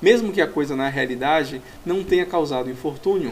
mesmo 0.00 0.32
que 0.32 0.40
a 0.40 0.46
coisa 0.46 0.74
na 0.74 0.88
realidade 0.88 1.60
não 1.84 2.02
tenha 2.02 2.24
causado 2.24 2.70
infortúnio. 2.70 3.30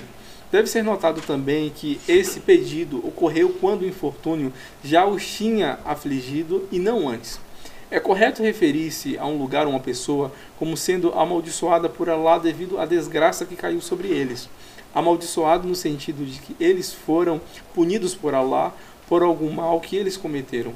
Deve 0.53 0.69
ser 0.69 0.85
notado 0.85 1.23
também 1.23 1.73
que 1.75 1.99
esse 2.07 2.41
pedido 2.41 2.99
ocorreu 2.99 3.57
quando 3.59 3.81
o 3.81 3.89
infortúnio 3.89 4.53
já 4.85 5.07
os 5.07 5.27
tinha 5.27 5.79
afligido 5.87 6.69
e 6.71 6.79
não 6.79 7.09
antes. 7.09 7.41
É 7.89 8.01
correto 8.01 8.43
referir-se 8.43 9.17
a 9.17 9.25
um 9.27 9.39
lugar 9.39 9.65
ou 9.65 9.73
uma 9.73 9.81
pessoa 9.81 10.33
como 10.59 10.77
sendo 10.77 11.13
amaldiçoada 11.13 11.89
por 11.89 12.11
Allah 12.11 12.39
devido 12.39 12.81
à 12.81 12.85
desgraça 12.85 13.47
que 13.47 13.55
caiu 13.55 13.81
sobre 13.81 14.09
eles. 14.09 14.49
Amaldiçoado 14.93 15.69
no 15.69 15.75
sentido 15.77 16.25
de 16.25 16.41
que 16.41 16.57
eles 16.59 16.93
foram 16.93 17.41
punidos 17.73 18.13
por 18.13 18.35
Allah 18.35 18.75
por 19.09 19.23
algum 19.23 19.53
mal 19.53 19.81
que 19.81 19.95
eles 19.95 20.17
cometeram. 20.17 20.75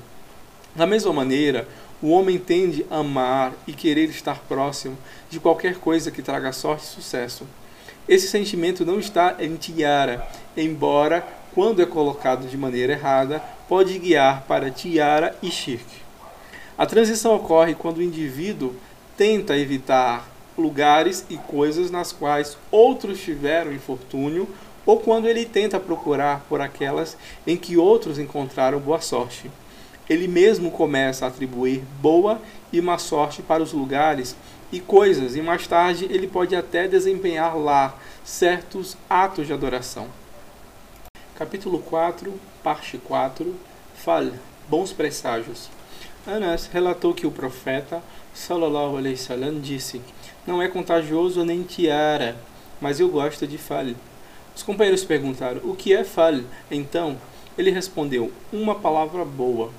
Da 0.76 0.86
mesma 0.86 1.12
maneira, 1.12 1.66
o 2.00 2.10
homem 2.10 2.38
tende 2.38 2.86
a 2.88 2.98
amar 2.98 3.54
e 3.66 3.72
querer 3.72 4.08
estar 4.08 4.38
próximo 4.48 4.96
de 5.28 5.40
qualquer 5.40 5.78
coisa 5.78 6.12
que 6.12 6.22
traga 6.22 6.52
sorte 6.52 6.84
e 6.84 6.88
sucesso. 6.88 7.44
Esse 8.08 8.28
sentimento 8.28 8.86
não 8.86 9.00
está 9.00 9.36
em 9.40 9.56
tiara, 9.56 10.26
embora, 10.56 11.26
quando 11.54 11.82
é 11.82 11.86
colocado 11.86 12.46
de 12.46 12.56
maneira 12.56 12.92
errada, 12.92 13.42
pode 13.68 13.98
guiar 13.98 14.44
para 14.46 14.70
tiara 14.70 15.36
e 15.42 15.50
shirk. 15.50 16.09
A 16.80 16.86
transição 16.86 17.36
ocorre 17.36 17.74
quando 17.74 17.98
o 17.98 18.02
indivíduo 18.02 18.74
tenta 19.14 19.54
evitar 19.54 20.26
lugares 20.56 21.26
e 21.28 21.36
coisas 21.36 21.90
nas 21.90 22.10
quais 22.10 22.56
outros 22.70 23.20
tiveram 23.20 23.70
infortúnio 23.70 24.48
ou 24.86 24.98
quando 24.98 25.28
ele 25.28 25.44
tenta 25.44 25.78
procurar 25.78 26.40
por 26.48 26.58
aquelas 26.62 27.18
em 27.46 27.54
que 27.54 27.76
outros 27.76 28.18
encontraram 28.18 28.80
boa 28.80 28.98
sorte 28.98 29.50
ele 30.10 30.26
mesmo 30.26 30.72
começa 30.72 31.24
a 31.24 31.28
atribuir 31.28 31.84
boa 32.02 32.42
e 32.72 32.80
má 32.80 32.98
sorte 32.98 33.42
para 33.42 33.62
os 33.62 33.72
lugares 33.72 34.34
e 34.72 34.80
coisas, 34.80 35.36
e 35.36 35.40
mais 35.40 35.68
tarde 35.68 36.06
ele 36.06 36.26
pode 36.26 36.56
até 36.56 36.88
desempenhar 36.88 37.56
lá 37.56 37.94
certos 38.24 38.96
atos 39.08 39.46
de 39.46 39.52
adoração. 39.52 40.08
Capítulo 41.36 41.78
4, 41.78 42.34
parte 42.60 42.98
4, 42.98 43.54
fala 43.94 44.32
bons 44.68 44.92
presságios. 44.92 45.70
Anas 46.26 46.68
relatou 46.70 47.14
que 47.14 47.26
o 47.26 47.30
profeta 47.30 48.02
sallallahu 48.34 48.98
alaihi 48.98 49.14
wasallam 49.14 49.58
disse: 49.58 50.02
"Não 50.46 50.60
é 50.60 50.68
contagioso 50.68 51.44
nem 51.44 51.62
tiara, 51.62 52.36
mas 52.78 53.00
eu 53.00 53.08
gosto 53.08 53.46
de 53.46 53.56
fal." 53.56 53.86
Os 54.54 54.62
companheiros 54.62 55.02
perguntaram: 55.02 55.62
"O 55.64 55.74
que 55.74 55.94
é 55.94 56.04
fal?" 56.04 56.34
Então, 56.70 57.16
ele 57.56 57.70
respondeu: 57.70 58.30
"Uma 58.52 58.74
palavra 58.74 59.24
boa." 59.24 59.70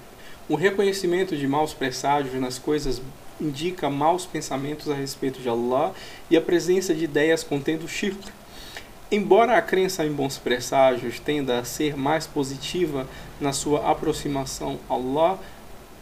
O 0.49 0.55
reconhecimento 0.55 1.37
de 1.37 1.47
maus 1.47 1.75
presságios 1.75 2.41
nas 2.41 2.57
coisas 2.57 2.99
indica 3.39 3.89
maus 3.89 4.25
pensamentos 4.25 4.89
a 4.89 4.95
respeito 4.95 5.39
de 5.39 5.47
Allah 5.47 5.93
e 6.29 6.35
a 6.35 6.41
presença 6.41 6.93
de 6.93 7.03
ideias 7.03 7.43
contendo 7.43 7.87
shirk. 7.87 8.19
Embora 9.11 9.57
a 9.57 9.61
crença 9.61 10.05
em 10.05 10.11
bons 10.11 10.37
presságios 10.37 11.19
tenda 11.19 11.59
a 11.59 11.63
ser 11.63 11.95
mais 11.95 12.25
positiva 12.25 13.07
na 13.39 13.53
sua 13.53 13.91
aproximação 13.91 14.79
a 14.89 14.93
Allah, 14.93 15.39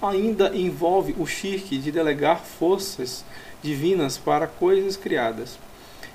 ainda 0.01 0.55
envolve 0.55 1.15
o 1.17 1.25
shirk 1.25 1.77
de 1.77 1.91
delegar 1.91 2.39
forças 2.39 3.23
divinas 3.61 4.17
para 4.17 4.47
coisas 4.47 4.95
criadas. 4.95 5.57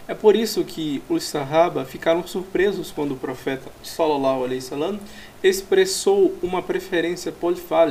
É 0.06 0.14
por 0.14 0.36
isso 0.36 0.64
que 0.64 1.02
os 1.08 1.24
Sahaba 1.24 1.84
ficaram 1.84 2.26
surpresos 2.26 2.90
quando 2.90 3.12
o 3.12 3.16
profeta 3.16 3.70
sallallahu 3.82 4.44
alaihi 4.44 4.62
wasallam 4.62 5.00
expressou 5.42 6.34
uma 6.42 6.62
preferência 6.62 7.32
por 7.32 7.54
fal 7.56 7.88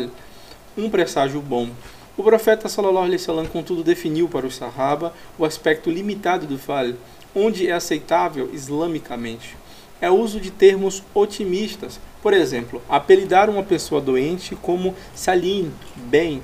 um 0.77 0.89
presságio 0.89 1.41
bom. 1.41 1.69
O 2.15 2.23
profeta 2.23 2.69
sallallahu 2.69 3.05
alaihi 3.05 3.19
wasallam 3.19 3.47
contudo 3.47 3.83
definiu 3.83 4.27
para 4.27 4.45
os 4.45 4.55
Sahaba 4.55 5.13
o 5.37 5.45
aspecto 5.45 5.89
limitado 5.89 6.45
do 6.45 6.57
fal, 6.57 6.93
onde 7.35 7.67
é 7.67 7.71
aceitável 7.71 8.49
islamicamente. 8.53 9.55
É 10.03 10.11
o 10.11 10.19
uso 10.19 10.37
de 10.37 10.51
termos 10.51 11.01
otimistas, 11.15 11.97
por 12.21 12.33
exemplo, 12.33 12.81
apelidar 12.89 13.49
uma 13.49 13.63
pessoa 13.63 14.01
doente 14.01 14.53
como 14.53 14.93
salim, 15.15 15.71
bem, 15.95 16.43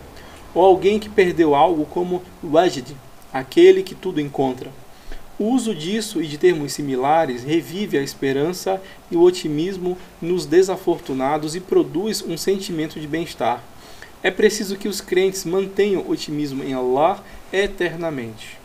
ou 0.55 0.63
alguém 0.63 0.97
que 0.97 1.09
perdeu 1.09 1.53
algo 1.53 1.83
como 1.83 2.23
wajid, 2.41 2.95
aquele 3.33 3.83
que 3.83 3.93
tudo 3.93 4.21
encontra. 4.21 4.71
O 5.37 5.43
uso 5.43 5.75
disso 5.75 6.23
e 6.23 6.27
de 6.27 6.37
termos 6.37 6.71
similares 6.71 7.43
revive 7.43 7.97
a 7.97 8.01
esperança 8.01 8.81
e 9.11 9.17
o 9.17 9.23
otimismo 9.23 9.97
nos 10.21 10.45
desafortunados 10.45 11.53
e 11.53 11.59
produz 11.59 12.21
um 12.21 12.37
sentimento 12.37 12.97
de 12.97 13.07
bem-estar. 13.07 13.61
É 14.23 14.31
preciso 14.31 14.77
que 14.77 14.87
os 14.87 15.01
crentes 15.01 15.43
mantenham 15.43 16.09
otimismo 16.09 16.63
em 16.63 16.73
Allah 16.73 17.21
eternamente. 17.51 18.57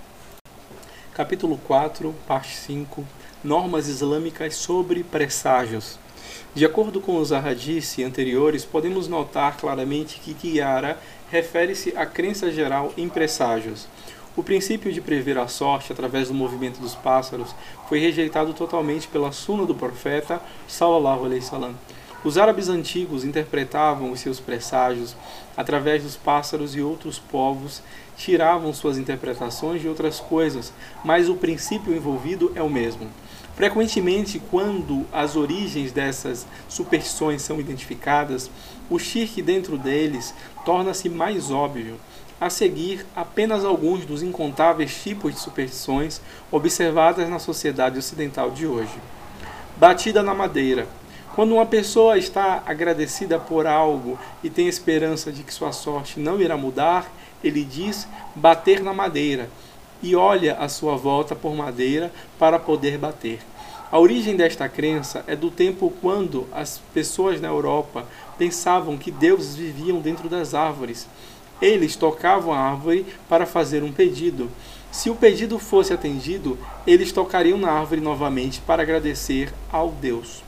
Capítulo 1.13 1.59
4, 1.67 2.15
parte 2.29 2.55
5 2.55 3.24
Normas 3.45 3.89
islâmicas 3.89 4.55
sobre 4.55 5.05
presságios. 5.05 5.99
De 6.55 6.65
acordo 6.65 6.99
com 6.99 7.19
os 7.19 7.31
ahadith 7.31 8.03
anteriores, 8.03 8.65
podemos 8.65 9.07
notar 9.07 9.59
claramente 9.59 10.19
que 10.19 10.33
tiara 10.33 10.99
refere-se 11.31 11.95
à 11.95 12.07
crença 12.07 12.51
geral 12.51 12.95
em 12.97 13.07
presságios. 13.07 13.87
O 14.35 14.43
princípio 14.43 14.91
de 14.91 15.03
prever 15.03 15.37
a 15.37 15.47
sorte 15.47 15.93
através 15.93 16.29
do 16.29 16.35
movimento 16.35 16.81
dos 16.81 16.95
pássaros 16.95 17.55
foi 17.87 17.99
rejeitado 17.99 18.55
totalmente 18.55 19.09
pela 19.09 19.31
suna 19.31 19.67
do 19.67 19.75
profeta 19.75 20.41
sallallahu 20.67 21.27
alaihi 21.27 21.43
wasallam. 21.45 21.75
Os 22.25 22.39
árabes 22.39 22.71
antigos 22.71 23.23
interpretavam 23.23 24.11
os 24.11 24.21
seus 24.21 24.41
presságios 24.41 25.15
através 25.55 26.03
dos 26.03 26.17
pássaros 26.17 26.75
e 26.75 26.81
outros 26.81 27.19
povos 27.19 27.83
tiravam 28.17 28.73
suas 28.73 28.97
interpretações 28.97 29.83
de 29.83 29.89
outras 29.89 30.19
coisas, 30.19 30.73
mas 31.05 31.29
o 31.29 31.35
princípio 31.35 31.95
envolvido 31.95 32.51
é 32.55 32.63
o 32.63 32.71
mesmo. 32.71 33.11
Frequentemente, 33.55 34.43
quando 34.51 35.07
as 35.13 35.37
origens 35.37 35.93
dessas 35.93 36.45
superstições 36.69 37.41
são 37.41 37.61
identificadas, 37.61 38.51
o 38.91 38.99
shirk 38.99 39.41
dentro 39.41 39.79
deles 39.79 40.35
torna-se 40.65 41.09
mais 41.09 41.53
óbvio. 41.53 41.97
A 42.41 42.51
seguir, 42.51 43.07
apenas 43.15 43.65
alguns 43.65 44.05
dos 44.05 44.23
incontáveis 44.23 45.01
tipos 45.01 45.33
de 45.33 45.41
superstições 45.41 46.21
observadas 46.51 47.29
na 47.29 47.39
sociedade 47.39 47.97
ocidental 47.97 48.51
de 48.51 48.67
hoje. 48.67 48.99
Batida 49.77 50.21
na 50.21 50.35
madeira. 50.35 50.89
Quando 51.37 51.55
uma 51.55 51.67
pessoa 51.67 52.19
está 52.19 52.63
agradecida 52.67 53.39
por 53.39 53.67
algo 53.67 54.19
e 54.43 54.51
tem 54.51 54.67
esperança 54.67 55.31
de 55.31 55.45
que 55.45 55.55
sua 55.55 55.73
sorte 55.73 56.19
não 56.19 56.41
irá 56.41 56.57
mudar, 56.57 57.11
ele 57.43 57.65
diz 57.65 58.07
bater 58.35 58.83
na 58.83 58.93
madeira 58.93 59.49
e 60.05 60.15
olha 60.15 60.57
à 60.57 60.69
sua 60.69 60.97
volta 60.97 61.35
por 61.35 61.55
madeira 61.55 62.13
para 62.39 62.59
poder 62.59 62.99
bater. 62.99 63.41
A 63.91 63.99
origem 63.99 64.37
desta 64.37 64.69
crença 64.69 65.25
é 65.27 65.35
do 65.35 65.51
tempo 65.51 65.91
quando 66.03 66.47
as 66.53 66.79
pessoas 66.93 67.41
na 67.41 67.49
Europa 67.49 68.07
pensavam 68.37 68.99
que 68.99 69.11
deuses 69.11 69.57
viviam 69.57 70.01
dentro 70.01 70.29
das 70.29 70.53
árvores. 70.53 71.09
Eles 71.59 71.97
tocavam 71.97 72.53
a 72.53 72.59
árvore 72.59 73.07
para 73.31 73.47
fazer 73.47 73.83
um 73.83 73.93
pedido. 73.93 74.51
Se 74.93 75.09
o 75.09 75.17
pedido 75.17 75.59
fosse 75.59 75.95
atendido, 75.95 76.59
eles 76.87 77.11
tocariam 77.11 77.57
na 77.57 77.73
árvore 77.73 78.03
novamente 78.03 78.61
para 78.61 78.83
agradecer 78.83 79.55
ao 79.73 79.89
Deus. 79.89 80.43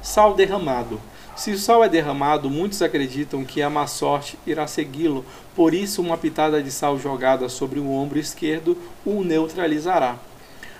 Sal 0.00 0.34
derramado. 0.34 1.00
Se 1.36 1.50
o 1.50 1.58
sal 1.58 1.82
é 1.82 1.88
derramado, 1.88 2.48
muitos 2.48 2.80
acreditam 2.80 3.44
que 3.44 3.60
a 3.60 3.68
má 3.68 3.88
sorte 3.88 4.38
irá 4.46 4.68
segui-lo, 4.68 5.24
por 5.54 5.74
isso 5.74 6.00
uma 6.00 6.16
pitada 6.16 6.62
de 6.62 6.70
sal 6.70 6.96
jogada 6.96 7.48
sobre 7.48 7.80
o 7.80 7.90
ombro 7.90 8.20
esquerdo 8.20 8.78
o 9.04 9.24
neutralizará. 9.24 10.16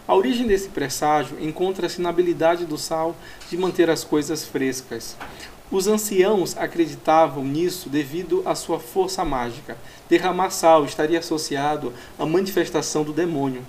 A 0.06 0.14
origem 0.14 0.46
desse 0.46 0.68
presságio 0.68 1.38
encontra-se 1.40 2.00
na 2.00 2.10
habilidade 2.10 2.66
do 2.66 2.78
sal 2.78 3.16
de 3.50 3.56
manter 3.56 3.90
as 3.90 4.04
coisas 4.04 4.44
frescas. 4.44 5.16
Os 5.72 5.88
anciãos 5.88 6.56
acreditavam 6.56 7.42
nisso 7.42 7.88
devido 7.88 8.42
à 8.46 8.54
sua 8.54 8.78
força 8.78 9.24
mágica. 9.24 9.76
Derramar 10.08 10.50
sal 10.50 10.84
estaria 10.84 11.18
associado 11.18 11.92
à 12.16 12.24
manifestação 12.24 13.02
do 13.02 13.12
demônio. 13.12 13.62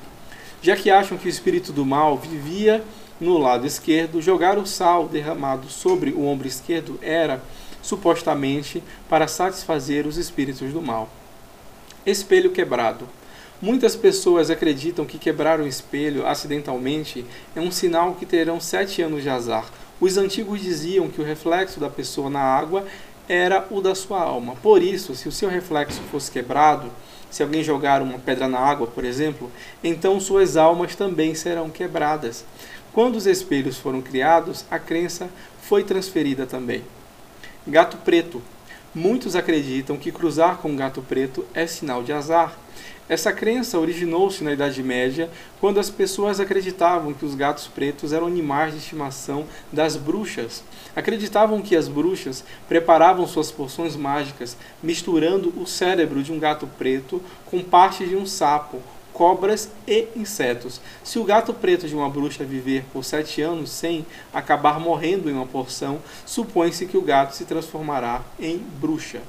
Já 0.61 0.75
que 0.75 0.91
acham 0.91 1.17
que 1.17 1.27
o 1.27 1.29
espírito 1.29 1.71
do 1.71 1.85
mal 1.85 2.17
vivia 2.17 2.83
no 3.19 3.37
lado 3.37 3.65
esquerdo, 3.65 4.21
jogar 4.21 4.57
o 4.57 4.65
sal 4.65 5.07
derramado 5.07 5.69
sobre 5.69 6.11
o 6.11 6.25
ombro 6.25 6.47
esquerdo 6.47 6.99
era, 7.01 7.41
supostamente, 7.81 8.83
para 9.09 9.27
satisfazer 9.27 10.05
os 10.05 10.17
espíritos 10.17 10.73
do 10.73 10.81
mal. 10.81 11.09
Espelho 12.05 12.51
quebrado. 12.51 13.07
Muitas 13.61 13.95
pessoas 13.95 14.49
acreditam 14.49 15.05
que 15.05 15.17
quebrar 15.17 15.61
um 15.61 15.67
espelho 15.67 16.27
acidentalmente 16.27 17.25
é 17.55 17.61
um 17.61 17.71
sinal 17.71 18.13
que 18.15 18.25
terão 18.25 18.59
sete 18.59 19.01
anos 19.01 19.23
de 19.23 19.29
azar. 19.29 19.65
Os 19.99 20.17
antigos 20.17 20.61
diziam 20.61 21.07
que 21.07 21.21
o 21.21 21.23
reflexo 21.23 21.79
da 21.79 21.89
pessoa 21.89 22.29
na 22.29 22.41
água 22.41 22.85
era 23.29 23.65
o 23.71 23.81
da 23.81 23.95
sua 23.95 24.21
alma. 24.21 24.55
Por 24.61 24.83
isso, 24.83 25.15
se 25.15 25.27
o 25.27 25.31
seu 25.31 25.49
reflexo 25.49 26.01
fosse 26.11 26.29
quebrado, 26.29 26.91
se 27.29 27.41
alguém 27.41 27.63
jogar 27.63 28.01
uma 28.01 28.19
pedra 28.19 28.47
na 28.47 28.59
água, 28.59 28.87
por 28.87 29.03
exemplo, 29.03 29.51
então 29.83 30.19
suas 30.19 30.57
almas 30.57 30.95
também 30.95 31.33
serão 31.33 31.69
quebradas. 31.69 32.45
Quando 32.95 33.17
os 33.17 33.27
espelhos 33.27 33.77
foram 33.77 34.01
criados, 34.01 34.63
a 34.71 34.79
crença 34.79 35.29
foi 35.61 35.83
transferida 35.83 36.45
também. 36.45 36.81
Gato 37.67 37.97
preto. 37.97 38.41
Muitos 38.93 39.35
acreditam 39.35 39.97
que 39.97 40.13
cruzar 40.13 40.59
com 40.59 40.69
um 40.69 40.77
gato 40.77 41.01
preto 41.01 41.45
é 41.53 41.67
sinal 41.67 42.01
de 42.01 42.13
azar. 42.13 42.57
Essa 43.09 43.33
crença 43.33 43.77
originou-se 43.77 44.45
na 44.45 44.53
Idade 44.53 44.81
Média, 44.81 45.29
quando 45.59 45.77
as 45.77 45.89
pessoas 45.89 46.39
acreditavam 46.39 47.13
que 47.13 47.25
os 47.25 47.35
gatos 47.35 47.67
pretos 47.67 48.13
eram 48.13 48.27
animais 48.27 48.71
de 48.71 48.79
estimação 48.79 49.45
das 49.73 49.97
bruxas. 49.97 50.63
Acreditavam 50.95 51.61
que 51.61 51.75
as 51.75 51.89
bruxas 51.89 52.45
preparavam 52.65 53.27
suas 53.27 53.51
poções 53.51 53.97
mágicas 53.97 54.55
misturando 54.81 55.53
o 55.61 55.67
cérebro 55.67 56.23
de 56.23 56.31
um 56.31 56.39
gato 56.39 56.65
preto 56.77 57.21
com 57.45 57.61
parte 57.61 58.07
de 58.07 58.15
um 58.15 58.25
sapo, 58.25 58.81
cobras 59.15 59.69
e 59.87 60.09
insetos. 60.13 60.81
Se 61.01 61.17
o 61.17 61.23
gato 61.23 61.53
preto 61.53 61.87
de 61.87 61.95
uma 61.95 62.09
bruxa 62.09 62.43
viver 62.43 62.83
por 62.91 63.03
sete 63.05 63.41
anos 63.41 63.69
sem 63.69 64.05
acabar 64.33 64.77
morrendo 64.77 65.29
em 65.29 65.33
uma 65.33 65.45
porção, 65.45 65.99
supõe-se 66.25 66.85
que 66.85 66.97
o 66.97 67.01
gato 67.01 67.33
se 67.33 67.45
transformará 67.45 68.21
em 68.37 68.57
bruxa. 68.57 69.21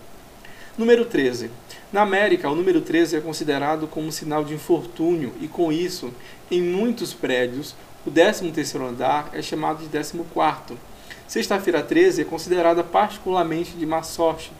Número 0.76 1.04
13. 1.04 1.50
Na 1.92 2.02
América, 2.02 2.50
o 2.50 2.54
número 2.56 2.80
13 2.80 3.16
é 3.16 3.20
considerado 3.20 3.86
como 3.86 4.08
um 4.08 4.10
sinal 4.10 4.44
de 4.44 4.54
infortúnio 4.54 5.32
e, 5.40 5.46
com 5.46 5.70
isso, 5.72 6.12
em 6.50 6.60
muitos 6.60 7.14
prédios, 7.14 7.76
o 8.04 8.10
13º 8.10 8.88
andar 8.88 9.30
é 9.32 9.40
chamado 9.40 9.78
de 9.78 9.88
14º. 9.88 10.76
Sexta-feira 11.28 11.80
13 11.80 12.22
é 12.22 12.24
considerada 12.24 12.82
particularmente 12.82 13.70
de 13.76 13.86
má 13.86 14.02
sorte 14.02 14.52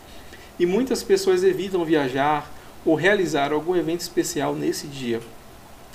e 0.57 0.65
muitas 0.65 1.03
pessoas 1.03 1.43
evitam 1.43 1.85
viajar 1.85 2.49
ou 2.87 2.95
realizar 2.95 3.53
algum 3.53 3.77
evento 3.77 4.01
especial 4.01 4.55
nesse 4.55 4.87
dia. 4.87 5.21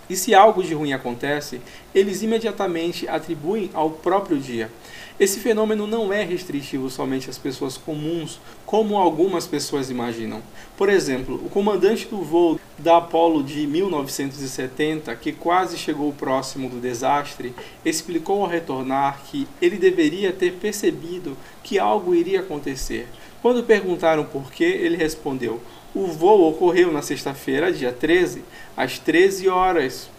E 0.10 0.16
se 0.18 0.36
algo 0.36 0.62
de 0.62 0.74
ruim 0.74 0.92
acontece, 0.92 1.62
eles 1.96 2.22
imediatamente 2.22 3.08
atribuem 3.08 3.70
ao 3.74 3.90
próprio 3.90 4.38
dia. 4.38 4.70
Esse 5.18 5.40
fenômeno 5.40 5.88
não 5.88 6.12
é 6.12 6.24
restritivo 6.24 6.90
somente 6.90 7.30
às 7.30 7.38
pessoas 7.38 7.78
comuns, 7.78 8.40
como 8.66 8.98
algumas 8.98 9.48
pessoas 9.48 9.90
imaginam. 9.90 10.42
Por 10.76 10.90
exemplo, 10.90 11.36
o 11.36 11.50
comandante 11.50 12.08
do 12.08 12.24
voo 12.24 12.60
da 12.78 12.98
Apollo 12.98 13.42
de 13.42 13.66
1970, 13.68 15.16
que 15.16 15.32
quase 15.32 15.78
chegou 15.78 16.12
próximo 16.12 16.68
do 16.68 16.82
desastre, 16.82 17.54
explicou 17.86 18.42
ao 18.42 18.50
retornar 18.50 19.22
que 19.30 19.48
ele 19.62 19.78
deveria 19.78 20.34
ter 20.34 20.54
percebido 20.54 21.38
que 21.64 21.80
algo 21.80 22.14
iria 22.14 22.42
acontecer. 22.42 23.08
Quando 23.42 23.64
perguntaram 23.64 24.26
por 24.26 24.52
quê, 24.52 24.66
ele 24.66 24.98
respondeu: 24.98 25.62
o 25.94 26.08
voo 26.08 26.50
ocorreu 26.50 26.92
na 26.92 27.02
sexta-feira, 27.02 27.72
dia 27.72 27.92
13, 27.92 28.44
às 28.76 28.98
13 28.98 29.50
horas, 29.50 30.10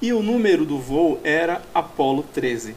e 0.00 0.12
o 0.12 0.22
número 0.22 0.64
do 0.64 0.78
voo 0.78 1.18
era 1.24 1.62
Apolo 1.74 2.24
13. 2.34 2.74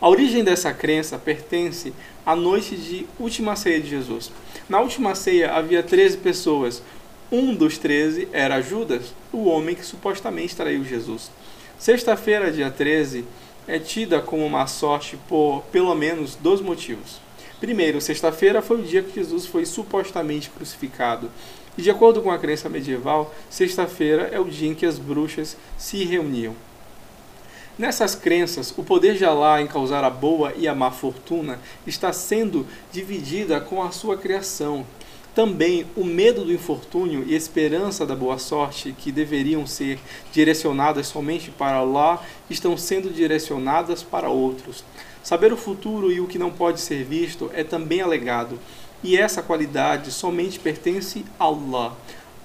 A 0.00 0.08
origem 0.08 0.44
dessa 0.44 0.74
crença 0.74 1.18
pertence 1.18 1.92
à 2.24 2.34
noite 2.34 2.76
de 2.76 3.06
última 3.18 3.56
ceia 3.56 3.80
de 3.80 3.88
Jesus. 3.88 4.30
Na 4.68 4.80
última 4.80 5.14
ceia 5.14 5.52
havia 5.52 5.82
13 5.82 6.18
pessoas. 6.18 6.82
Um 7.30 7.54
dos 7.54 7.78
13 7.78 8.28
era 8.32 8.60
Judas, 8.60 9.14
o 9.32 9.46
homem 9.46 9.74
que 9.74 9.84
supostamente 9.84 10.54
traiu 10.54 10.84
Jesus. 10.84 11.30
Sexta-feira, 11.78 12.52
dia 12.52 12.70
13, 12.70 13.24
é 13.66 13.78
tida 13.78 14.20
como 14.20 14.48
má 14.48 14.66
sorte 14.66 15.18
por 15.28 15.62
pelo 15.72 15.94
menos 15.94 16.34
dois 16.36 16.60
motivos. 16.60 17.20
Primeiro, 17.58 18.00
sexta-feira 18.00 18.60
foi 18.60 18.80
o 18.80 18.84
dia 18.84 19.02
que 19.02 19.14
Jesus 19.14 19.46
foi 19.46 19.64
supostamente 19.64 20.50
crucificado. 20.50 21.30
E 21.76 21.82
de 21.82 21.90
acordo 21.90 22.22
com 22.22 22.30
a 22.30 22.38
crença 22.38 22.68
medieval, 22.68 23.34
sexta-feira 23.50 24.30
é 24.32 24.40
o 24.40 24.44
dia 24.44 24.68
em 24.68 24.74
que 24.74 24.86
as 24.86 24.98
bruxas 24.98 25.56
se 25.76 26.04
reuniam. 26.04 26.54
Nessas 27.78 28.14
crenças, 28.14 28.72
o 28.74 28.82
poder 28.82 29.16
de 29.16 29.24
Alá 29.26 29.60
em 29.60 29.66
causar 29.66 30.02
a 30.02 30.08
boa 30.08 30.54
e 30.56 30.66
a 30.66 30.74
má 30.74 30.90
fortuna 30.90 31.60
está 31.86 32.10
sendo 32.10 32.66
dividida 32.90 33.60
com 33.60 33.82
a 33.82 33.90
sua 33.90 34.16
criação. 34.16 34.86
Também 35.34 35.84
o 35.94 36.02
medo 36.02 36.46
do 36.46 36.52
infortúnio 36.54 37.22
e 37.26 37.34
esperança 37.34 38.06
da 38.06 38.16
boa 38.16 38.38
sorte, 38.38 38.96
que 38.98 39.12
deveriam 39.12 39.66
ser 39.66 39.98
direcionadas 40.32 41.08
somente 41.08 41.50
para 41.50 41.76
Allah, 41.76 42.24
estão 42.48 42.78
sendo 42.78 43.10
direcionadas 43.10 44.02
para 44.02 44.30
outros. 44.30 44.82
Saber 45.22 45.52
o 45.52 45.56
futuro 45.58 46.10
e 46.10 46.18
o 46.18 46.26
que 46.26 46.38
não 46.38 46.50
pode 46.50 46.80
ser 46.80 47.04
visto 47.04 47.50
é 47.52 47.62
também 47.62 48.00
alegado, 48.00 48.58
e 49.02 49.16
essa 49.16 49.42
qualidade 49.42 50.10
somente 50.10 50.58
pertence 50.58 51.24
a 51.38 51.44
Allah. 51.44 51.96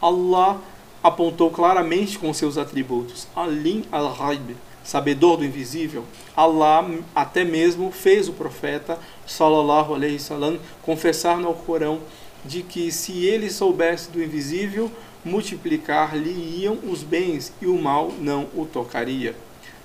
Allah 0.01 0.59
apontou 1.03 1.49
claramente 1.49 2.19
com 2.19 2.33
seus 2.33 2.57
atributos, 2.57 3.27
Alim 3.35 3.83
al-Ghaib, 3.91 4.55
sabedor 4.83 5.37
do 5.37 5.45
invisível. 5.45 6.05
Allah 6.35 6.89
até 7.15 7.43
mesmo 7.43 7.91
fez 7.91 8.27
o 8.27 8.33
profeta 8.33 8.99
sallallahu 9.25 9.95
alaihi 9.95 10.15
wasallam 10.15 10.59
confessar 10.81 11.37
no 11.37 11.53
Corão 11.53 11.99
de 12.43 12.63
que 12.63 12.91
se 12.91 13.25
ele 13.25 13.49
soubesse 13.49 14.09
do 14.09 14.21
invisível, 14.21 14.91
multiplicar-lhe-iam 15.23 16.79
os 16.83 17.03
bens 17.03 17.53
e 17.61 17.67
o 17.67 17.79
mal 17.79 18.11
não 18.19 18.47
o 18.55 18.65
tocaria. 18.65 19.35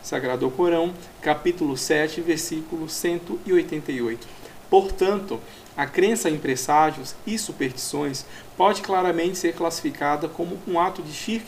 Sagrado 0.02 0.48
Corão, 0.50 0.94
capítulo 1.20 1.76
7, 1.76 2.20
versículo 2.20 2.88
188. 2.88 4.26
Portanto, 4.70 5.40
a 5.76 5.86
crença 5.86 6.30
em 6.30 6.38
presságios 6.38 7.14
e 7.26 7.38
superstições 7.38 8.24
pode 8.56 8.80
claramente 8.82 9.36
ser 9.36 9.54
classificada 9.54 10.28
como 10.28 10.58
um 10.66 10.80
ato 10.80 11.02
de 11.02 11.12
shirk 11.12 11.46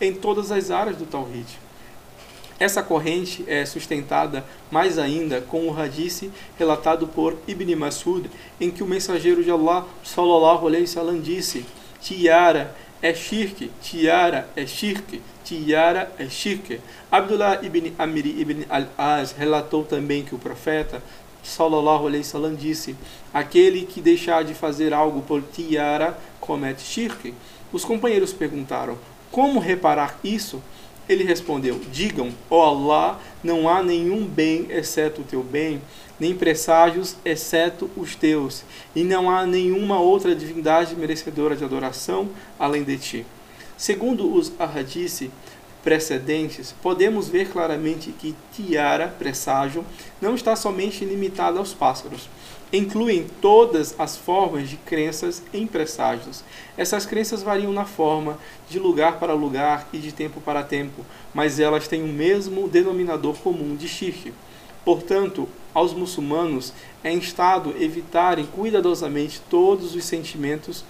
em 0.00 0.14
todas 0.14 0.52
as 0.52 0.70
áreas 0.70 0.96
do 0.96 1.06
Tawhid. 1.06 1.64
Essa 2.58 2.82
corrente 2.82 3.44
é 3.48 3.66
sustentada 3.66 4.44
mais 4.70 4.96
ainda 4.96 5.40
com 5.40 5.66
o 5.66 5.76
hadith 5.76 6.30
relatado 6.56 7.08
por 7.08 7.36
Ibn 7.48 7.74
Masud, 7.74 8.30
em 8.60 8.70
que 8.70 8.82
o 8.82 8.86
mensageiro 8.86 9.42
de 9.42 9.50
Allah 9.50 9.84
sallallahu 10.04 10.68
alaihi 10.68 10.84
wasallam 10.84 11.20
disse: 11.20 11.66
Tiara 12.00 12.74
é 13.02 13.12
shirk, 13.12 13.70
tiara 13.82 14.48
é 14.54 14.66
shirk, 14.66 15.20
tiara 15.44 16.10
é 16.18 16.28
shirk. 16.28 16.80
Abdullah 17.10 17.60
ibn 17.62 17.92
Amri 17.98 18.40
ibn 18.40 18.64
al-Az 18.70 19.32
relatou 19.32 19.84
também 19.84 20.22
que 20.22 20.34
o 20.34 20.38
profeta 20.38 21.02
sallallahu 21.44 22.06
alaihi 22.06 22.24
wasallam 22.24 22.54
disse: 22.54 22.96
Aquele 23.32 23.84
que 23.84 24.00
deixar 24.00 24.44
de 24.44 24.54
fazer 24.54 24.92
algo 24.92 25.22
por 25.22 25.42
tiara 25.42 26.18
comete 26.40 26.82
shirk. 26.82 27.34
Os 27.72 27.84
companheiros 27.84 28.32
perguntaram: 28.32 28.98
Como 29.30 29.60
reparar 29.60 30.18
isso? 30.24 30.62
Ele 31.08 31.24
respondeu: 31.24 31.80
Digam, 31.92 32.32
ó 32.50 32.58
oh 32.58 32.62
Allah, 32.62 33.20
não 33.42 33.68
há 33.68 33.82
nenhum 33.82 34.26
bem 34.26 34.66
exceto 34.70 35.20
o 35.20 35.24
teu 35.24 35.42
bem, 35.42 35.80
nem 36.18 36.34
presságios 36.34 37.16
exceto 37.24 37.90
os 37.96 38.14
teus, 38.14 38.64
e 38.96 39.04
não 39.04 39.30
há 39.30 39.44
nenhuma 39.44 39.98
outra 39.98 40.34
divindade 40.34 40.96
merecedora 40.96 41.54
de 41.54 41.64
adoração 41.64 42.28
além 42.58 42.82
de 42.82 42.96
ti. 42.96 43.26
Segundo 43.76 44.32
os 44.32 44.52
ahadisse, 44.58 45.30
precedentes, 45.84 46.74
podemos 46.82 47.28
ver 47.28 47.50
claramente 47.50 48.10
que 48.10 48.34
tiara, 48.54 49.06
presságio, 49.06 49.84
não 50.20 50.34
está 50.34 50.56
somente 50.56 51.04
limitada 51.04 51.58
aos 51.58 51.74
pássaros. 51.74 52.28
Incluem 52.72 53.26
todas 53.40 53.94
as 53.98 54.16
formas 54.16 54.70
de 54.70 54.78
crenças 54.78 55.42
em 55.52 55.66
presságios. 55.66 56.42
Essas 56.76 57.04
crenças 57.04 57.42
variam 57.42 57.70
na 57.70 57.84
forma, 57.84 58.38
de 58.68 58.78
lugar 58.78 59.20
para 59.20 59.34
lugar 59.34 59.86
e 59.92 59.98
de 59.98 60.10
tempo 60.10 60.40
para 60.40 60.64
tempo, 60.64 61.04
mas 61.34 61.60
elas 61.60 61.86
têm 61.86 62.02
o 62.02 62.08
mesmo 62.08 62.66
denominador 62.66 63.36
comum 63.36 63.76
de 63.76 63.86
shirk. 63.86 64.32
Portanto, 64.84 65.46
aos 65.74 65.92
muçulmanos 65.92 66.72
é 67.02 67.12
instado 67.12 67.74
evitarem 67.78 68.46
cuidadosamente 68.46 69.40
todos 69.50 69.94
os 69.94 70.04
sentimentos 70.04 70.82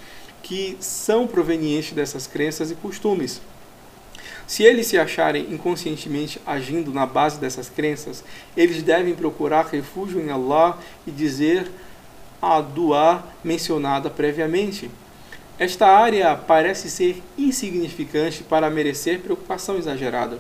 que 0.43 0.77
são 0.79 1.27
provenientes 1.27 1.93
dessas 1.93 2.27
crenças 2.27 2.71
e 2.71 2.75
costumes 2.75 3.41
se 4.47 4.63
eles 4.63 4.87
se 4.87 4.99
acharem 4.99 5.53
inconscientemente 5.53 6.41
agindo 6.47 6.93
na 6.93 7.07
base 7.07 7.39
dessas 7.39 7.69
crenças, 7.69 8.25
eles 8.57 8.83
devem 8.83 9.15
procurar 9.15 9.67
refúgio 9.67 10.21
em 10.21 10.31
Allah 10.31 10.79
e 11.07 11.11
dizer 11.11 11.71
a 12.41 12.61
dua 12.61 13.25
mencionada 13.43 14.11
previamente. 14.11 14.91
Esta 15.59 15.87
área 15.87 16.35
parece 16.35 16.91
ser 16.91 17.23
insignificante 17.39 18.43
para 18.43 18.69
merecer 18.69 19.21
preocupação 19.21 19.79
exagerada. 19.79 20.39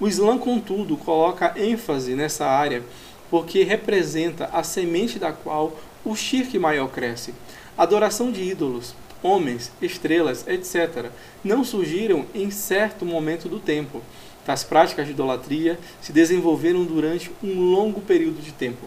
O 0.00 0.08
Islã, 0.08 0.38
contudo, 0.38 0.96
coloca 0.96 1.52
ênfase 1.56 2.14
nessa 2.14 2.46
área 2.46 2.82
porque 3.30 3.64
representa 3.64 4.50
a 4.52 4.62
semente 4.62 5.18
da 5.18 5.32
qual 5.32 5.76
o 6.04 6.14
shirk 6.14 6.58
maior 6.58 6.88
cresce. 6.88 7.34
Adoração 7.76 8.30
de 8.30 8.42
ídolos, 8.42 8.94
homens, 9.22 9.70
estrelas, 9.80 10.46
etc., 10.46 11.10
não 11.44 11.64
surgiram 11.64 12.26
em 12.34 12.50
certo 12.50 13.04
momento 13.04 13.48
do 13.48 13.58
tempo. 13.60 14.02
Tais 14.44 14.64
práticas 14.64 15.06
de 15.06 15.12
idolatria 15.12 15.78
se 16.00 16.12
desenvolveram 16.12 16.84
durante 16.84 17.30
um 17.42 17.60
longo 17.60 18.00
período 18.00 18.42
de 18.42 18.52
tempo. 18.52 18.86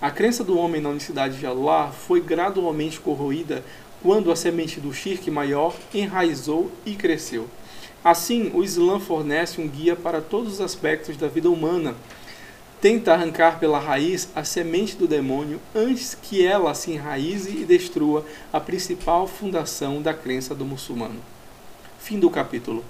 A 0.00 0.10
crença 0.10 0.44
do 0.44 0.58
homem 0.58 0.80
na 0.80 0.90
unicidade 0.90 1.38
de 1.38 1.46
Allah 1.46 1.90
foi 1.90 2.20
gradualmente 2.20 3.00
corroída 3.00 3.64
quando 4.02 4.30
a 4.30 4.36
semente 4.36 4.78
do 4.78 4.92
shirk 4.92 5.30
maior 5.30 5.74
enraizou 5.92 6.70
e 6.84 6.94
cresceu. 6.94 7.48
Assim, 8.04 8.50
o 8.52 8.62
Islã 8.62 9.00
fornece 9.00 9.60
um 9.60 9.66
guia 9.66 9.96
para 9.96 10.20
todos 10.20 10.54
os 10.54 10.60
aspectos 10.60 11.16
da 11.16 11.26
vida 11.26 11.48
humana, 11.48 11.94
tenta 12.84 13.14
arrancar 13.14 13.58
pela 13.58 13.78
raiz 13.78 14.28
a 14.34 14.44
semente 14.44 14.94
do 14.94 15.08
demônio 15.08 15.58
antes 15.74 16.14
que 16.14 16.44
ela 16.44 16.74
se 16.74 16.90
enraize 16.90 17.48
e 17.48 17.64
destrua 17.64 18.26
a 18.52 18.60
principal 18.60 19.26
fundação 19.26 20.02
da 20.02 20.12
crença 20.12 20.54
do 20.54 20.66
muçulmano. 20.66 21.18
Fim 21.98 22.20
do 22.20 22.28
capítulo. 22.28 22.84